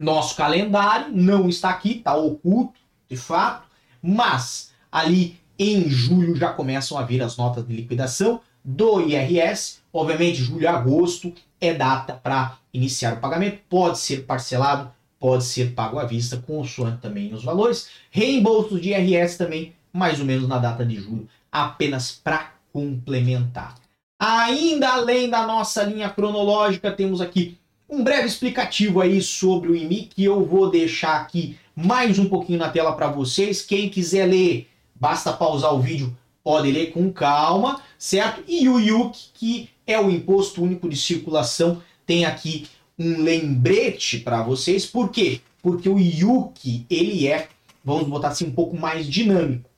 nosso 0.02 0.36
calendário, 0.36 1.12
não 1.12 1.48
está 1.48 1.70
aqui, 1.70 1.98
está 1.98 2.14
oculto, 2.14 2.80
de 3.08 3.16
fato, 3.16 3.68
mas 4.02 4.72
ali 4.90 5.38
em 5.58 5.88
julho 5.88 6.34
já 6.34 6.52
começam 6.52 6.98
a 6.98 7.02
vir 7.02 7.22
as 7.22 7.36
notas 7.36 7.66
de 7.66 7.72
liquidação 7.72 8.40
do 8.64 9.00
IRS. 9.00 9.80
Obviamente, 9.92 10.42
julho 10.42 10.62
e 10.62 10.66
agosto 10.66 11.32
é 11.60 11.72
data 11.72 12.14
para 12.14 12.58
iniciar 12.74 13.14
o 13.14 13.20
pagamento, 13.20 13.60
pode 13.68 13.98
ser 13.98 14.24
parcelado, 14.24 14.90
pode 15.20 15.44
ser 15.44 15.72
pago 15.72 15.98
à 15.98 16.04
vista, 16.04 16.36
consoante 16.36 17.00
também 17.00 17.32
os 17.32 17.44
valores. 17.44 17.88
Reembolsos 18.10 18.80
de 18.80 18.90
IRS 18.90 19.38
também, 19.38 19.72
mais 19.92 20.18
ou 20.18 20.26
menos 20.26 20.48
na 20.48 20.58
data 20.58 20.84
de 20.84 20.96
julho, 20.96 21.28
apenas 21.50 22.10
para 22.10 22.54
complementar. 22.72 23.76
Ainda 24.18 24.94
além 24.94 25.28
da 25.28 25.46
nossa 25.46 25.82
linha 25.84 26.08
cronológica, 26.08 26.90
temos 26.90 27.20
aqui 27.20 27.58
um 27.88 28.02
breve 28.02 28.26
explicativo 28.26 29.00
aí 29.00 29.20
sobre 29.20 29.70
o 29.70 29.76
IMI 29.76 30.08
que 30.14 30.24
eu 30.24 30.44
vou 30.44 30.70
deixar 30.70 31.20
aqui 31.20 31.56
mais 31.74 32.18
um 32.18 32.28
pouquinho 32.28 32.58
na 32.58 32.68
tela 32.68 32.92
para 32.92 33.08
vocês. 33.08 33.62
Quem 33.62 33.88
quiser 33.88 34.26
ler, 34.26 34.68
basta 34.94 35.32
pausar 35.32 35.74
o 35.74 35.80
vídeo, 35.80 36.16
pode 36.42 36.70
ler 36.70 36.92
com 36.92 37.12
calma, 37.12 37.80
certo? 37.98 38.42
E 38.48 38.68
o 38.68 38.80
IUC, 38.80 39.30
que 39.34 39.70
é 39.86 40.00
o 40.00 40.10
Imposto 40.10 40.62
Único 40.62 40.88
de 40.88 40.96
Circulação, 40.96 41.82
tem 42.06 42.24
aqui 42.24 42.66
um 42.98 43.22
lembrete 43.22 44.18
para 44.18 44.42
vocês. 44.42 44.86
Por 44.86 45.10
quê? 45.10 45.40
Porque 45.62 45.88
o 45.88 45.98
IUC, 45.98 46.86
ele 46.88 47.26
é, 47.26 47.48
vamos 47.84 48.08
botar 48.08 48.28
assim, 48.28 48.46
um 48.46 48.52
pouco 48.52 48.76
mais 48.76 49.06
dinâmico 49.06 49.72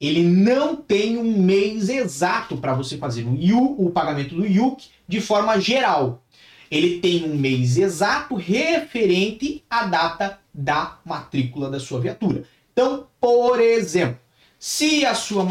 ele 0.00 0.22
não 0.22 0.74
tem 0.74 1.18
um 1.18 1.42
mês 1.42 1.90
exato 1.90 2.56
para 2.56 2.72
você 2.72 2.96
fazer 2.96 3.24
o, 3.24 3.36
IU, 3.36 3.76
o 3.78 3.90
pagamento 3.90 4.34
do 4.34 4.46
IUC 4.46 4.86
de 5.06 5.20
forma 5.20 5.60
geral. 5.60 6.22
Ele 6.70 7.00
tem 7.00 7.24
um 7.24 7.34
mês 7.34 7.76
exato 7.76 8.36
referente 8.36 9.64
à 9.68 9.84
data 9.84 10.38
da 10.54 10.98
matrícula 11.04 11.68
da 11.68 11.80
sua 11.80 12.00
viatura. 12.00 12.44
Então, 12.72 13.06
por 13.20 13.60
exemplo, 13.60 14.18
se 14.58 15.04
a 15.04 15.14
sua, 15.14 15.44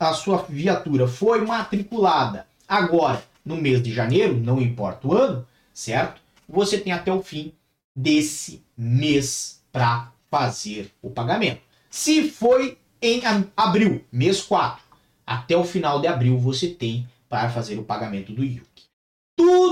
a 0.00 0.12
sua 0.12 0.44
viatura 0.48 1.06
foi 1.06 1.44
matriculada 1.44 2.46
agora 2.66 3.22
no 3.44 3.56
mês 3.56 3.82
de 3.82 3.92
janeiro, 3.92 4.36
não 4.36 4.60
importa 4.60 5.06
o 5.06 5.12
ano, 5.12 5.46
certo? 5.72 6.20
Você 6.48 6.78
tem 6.78 6.92
até 6.92 7.12
o 7.12 7.22
fim 7.22 7.52
desse 7.94 8.62
mês 8.76 9.62
para 9.70 10.10
fazer 10.30 10.90
o 11.00 11.10
pagamento. 11.10 11.60
Se 11.88 12.28
foi 12.28 12.78
em 13.00 13.22
abril, 13.56 14.04
mês 14.10 14.42
4. 14.42 14.82
Até 15.26 15.56
o 15.56 15.64
final 15.64 16.00
de 16.00 16.06
abril 16.06 16.38
você 16.38 16.68
tem 16.68 17.08
para 17.28 17.50
fazer 17.50 17.78
o 17.78 17.84
pagamento 17.84 18.32
do 18.32 18.44
IUC. 18.44 18.75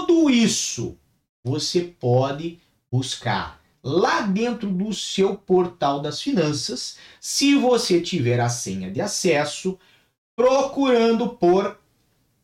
Tudo 0.07 0.29
isso 0.29 0.99
você 1.43 1.81
pode 1.81 2.61
buscar 2.93 3.59
lá 3.83 4.21
dentro 4.21 4.71
do 4.71 4.93
seu 4.93 5.35
portal 5.35 6.03
das 6.03 6.21
finanças, 6.21 6.99
se 7.19 7.55
você 7.55 8.03
tiver 8.03 8.39
a 8.39 8.51
senha 8.51 8.91
de 8.91 9.01
acesso, 9.01 9.79
procurando 10.37 11.31
por 11.31 11.81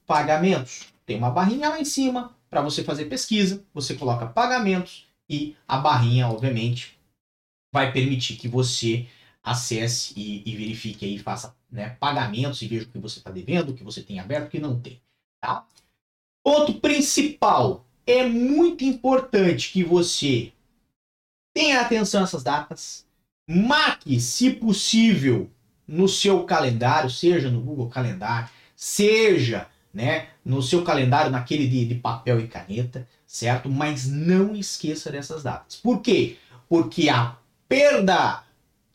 pagamentos. 0.06 0.88
Tem 1.04 1.18
uma 1.18 1.28
barrinha 1.28 1.68
lá 1.68 1.78
em 1.78 1.84
cima, 1.84 2.34
para 2.48 2.62
você 2.62 2.82
fazer 2.82 3.04
pesquisa, 3.10 3.62
você 3.74 3.94
coloca 3.94 4.24
pagamentos 4.24 5.06
e 5.28 5.54
a 5.68 5.76
barrinha, 5.76 6.28
obviamente, 6.28 6.98
vai 7.70 7.92
permitir 7.92 8.36
que 8.36 8.48
você 8.48 9.06
acesse 9.42 10.14
e, 10.16 10.50
e 10.50 10.56
verifique 10.56 11.04
aí, 11.04 11.18
faça 11.18 11.54
né, 11.70 11.90
pagamentos 12.00 12.62
e 12.62 12.68
veja 12.68 12.86
o 12.86 12.88
que 12.88 12.98
você 12.98 13.18
está 13.18 13.30
devendo, 13.30 13.72
o 13.72 13.74
que 13.74 13.84
você 13.84 14.02
tem 14.02 14.18
aberto, 14.18 14.46
o 14.46 14.50
que 14.50 14.58
não 14.58 14.80
tem. 14.80 14.98
Tá? 15.38 15.66
Ponto 16.42 16.74
principal. 16.74 17.86
É 18.06 18.26
muito 18.26 18.84
importante 18.84 19.70
que 19.72 19.84
você 19.84 20.52
tenha 21.54 21.80
atenção 21.80 22.22
a 22.22 22.24
essas 22.24 22.42
datas, 22.42 23.06
marque, 23.48 24.20
se 24.20 24.50
possível, 24.50 25.50
no 25.86 26.08
seu 26.08 26.44
calendário, 26.44 27.10
seja 27.10 27.50
no 27.50 27.60
Google 27.60 27.88
Calendário, 27.88 28.48
seja 28.76 29.68
né, 29.92 30.28
no 30.44 30.62
seu 30.62 30.84
calendário, 30.84 31.30
naquele 31.30 31.66
de, 31.66 31.84
de 31.84 31.94
papel 31.96 32.40
e 32.40 32.46
caneta, 32.46 33.06
certo? 33.26 33.68
Mas 33.68 34.06
não 34.06 34.54
esqueça 34.54 35.10
dessas 35.10 35.42
datas. 35.42 35.76
Por 35.76 36.00
quê? 36.00 36.36
Porque 36.68 37.08
a 37.08 37.36
perda 37.68 38.44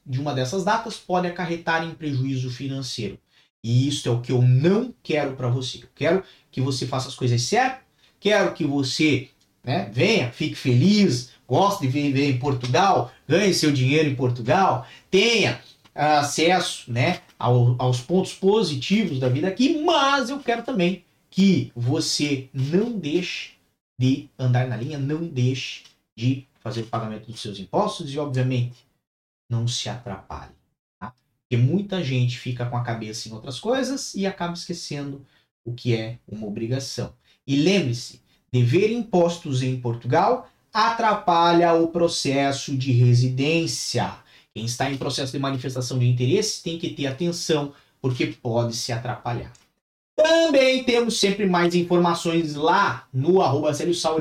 de 0.06 0.20
uma 0.20 0.34
dessas 0.34 0.64
datas 0.64 0.98
pode 0.98 1.28
acarretar 1.28 1.84
em 1.84 1.94
prejuízo 1.94 2.50
financeiro. 2.50 3.20
E 3.64 3.88
isso 3.88 4.08
é 4.08 4.12
o 4.12 4.22
que 4.22 4.32
eu 4.32 4.42
não 4.42 4.94
quero 5.02 5.36
para 5.36 5.50
você. 5.50 5.80
Eu 5.80 5.90
quero 5.96 6.24
que 6.56 6.62
você 6.62 6.88
faça 6.88 7.10
as 7.10 7.16
coisas 7.16 7.42
certas, 7.42 7.82
quero 8.18 8.54
que 8.54 8.64
você 8.64 9.28
né, 9.62 9.90
venha, 9.92 10.32
fique 10.32 10.56
feliz, 10.56 11.32
goste 11.46 11.86
de 11.86 11.92
viver 11.92 12.30
em 12.30 12.40
Portugal, 12.40 13.12
ganhe 13.28 13.54
seu 13.54 13.74
dinheiro 13.74 14.08
em 14.08 14.16
Portugal, 14.16 14.88
tenha 15.12 15.62
acesso 15.94 16.90
né, 16.90 17.20
ao, 17.38 17.76
aos 17.78 18.00
pontos 18.00 18.34
positivos 18.34 19.20
da 19.20 19.28
vida 19.28 19.50
aqui, 19.50 19.84
mas 19.84 20.30
eu 20.30 20.40
quero 20.40 20.64
também 20.64 21.04
que 21.30 21.74
você 21.76 22.48
não 22.54 22.98
deixe 22.98 23.56
de 24.00 24.30
andar 24.40 24.66
na 24.66 24.78
linha, 24.78 24.98
não 24.98 25.28
deixe 25.28 25.84
de 26.16 26.48
fazer 26.62 26.84
o 26.84 26.88
pagamento 26.88 27.30
dos 27.30 27.42
seus 27.42 27.60
impostos 27.60 28.14
e, 28.14 28.18
obviamente, 28.18 28.88
não 29.50 29.68
se 29.68 29.90
atrapalhe. 29.90 30.56
Tá? 31.02 31.14
Porque 31.42 31.62
muita 31.62 32.02
gente 32.02 32.38
fica 32.38 32.66
com 32.66 32.78
a 32.78 32.84
cabeça 32.84 33.28
em 33.28 33.34
outras 33.34 33.60
coisas 33.60 34.16
e 34.16 34.26
acaba 34.26 34.54
esquecendo 34.54 35.26
o 35.66 35.74
que 35.74 35.96
é 35.96 36.20
uma 36.28 36.48
obrigação. 36.48 37.14
E 37.46 37.56
lembre-se, 37.58 38.22
dever 38.52 38.92
impostos 38.92 39.62
em 39.62 39.78
Portugal 39.80 40.48
atrapalha 40.72 41.74
o 41.74 41.88
processo 41.88 42.76
de 42.78 42.92
residência. 42.92 44.14
Quem 44.54 44.66
está 44.66 44.90
em 44.90 44.98
processo 44.98 45.32
de 45.32 45.40
manifestação 45.40 45.98
de 45.98 46.06
interesse 46.06 46.64
tem 46.64 46.78
que 46.78 46.90
ter 46.90 47.08
atenção, 47.08 47.74
porque 48.02 48.28
pode 48.28 48.76
se 48.76 48.92
atrapalhar. 48.92 49.52
Também 50.16 50.84
temos 50.84 51.20
sempre 51.20 51.46
mais 51.46 51.76
informações 51.76 52.56
lá 52.56 53.08
no 53.12 53.42
arroba 53.42 53.72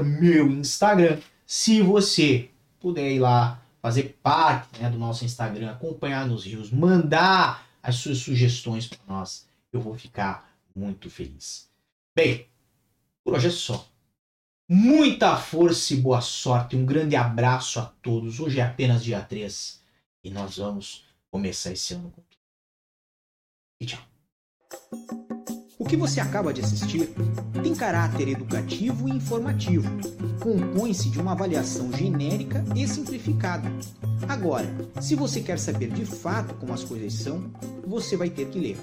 meu 0.03 0.51
Instagram. 0.51 1.19
Se 1.47 1.81
você 1.83 2.49
puder 2.81 3.13
ir 3.13 3.21
lá 3.21 3.61
fazer 3.81 4.19
parte 4.23 4.81
né, 4.81 4.91
do 4.91 4.99
nosso 4.99 5.25
Instagram, 5.25 5.71
acompanhar 5.71 6.27
nos 6.27 6.45
rios, 6.45 6.71
mandar 6.71 7.67
as 7.83 7.97
suas 7.97 8.19
sugestões 8.19 8.89
para 8.89 8.99
nós, 9.07 9.47
eu 9.73 9.81
vou 9.81 9.95
ficar 9.95 10.54
muito 10.75 11.09
feliz. 11.09 11.71
Bem, 12.15 12.49
por 13.23 13.35
hoje 13.35 13.49
é 13.49 13.51
só. 13.51 13.89
Muita 14.69 15.37
força 15.37 15.93
e 15.95 15.99
boa 15.99 16.21
sorte. 16.21 16.75
Um 16.75 16.87
grande 16.87 17.17
abraço 17.17 17.79
a 17.79 17.85
todos. 18.03 18.41
Hoje 18.41 18.61
é 18.61 18.63
apenas 18.63 19.05
dia 19.05 19.21
3 19.21 19.81
e 20.23 20.31
nós 20.31 20.57
vamos 20.57 21.05
começar 21.31 21.73
esse 21.73 21.95
ano 21.95 22.11
com 22.11 22.23
tudo. 22.23 22.43
E 23.81 23.87
tchau. 23.87 24.03
O 25.79 25.85
que 25.85 25.97
você 25.97 26.19
acaba 26.19 26.53
de 26.53 26.63
assistir 26.63 27.11
tem 27.63 27.75
caráter 27.75 28.29
educativo 28.29 29.07
e 29.09 29.13
informativo. 29.13 29.89
Compõe-se 30.41 31.11
de 31.11 31.21
uma 31.21 31.33
avaliação 31.33 31.93
genérica 31.93 32.65
e 32.75 32.89
simplificada. 32.89 33.69
Agora, 34.27 34.67
se 35.03 35.15
você 35.15 35.43
quer 35.43 35.59
saber 35.59 35.91
de 35.91 36.07
fato 36.07 36.55
como 36.55 36.73
as 36.73 36.83
coisas 36.83 37.13
são, 37.13 37.53
você 37.87 38.17
vai 38.17 38.31
ter 38.31 38.49
que 38.49 38.59
ler. 38.59 38.79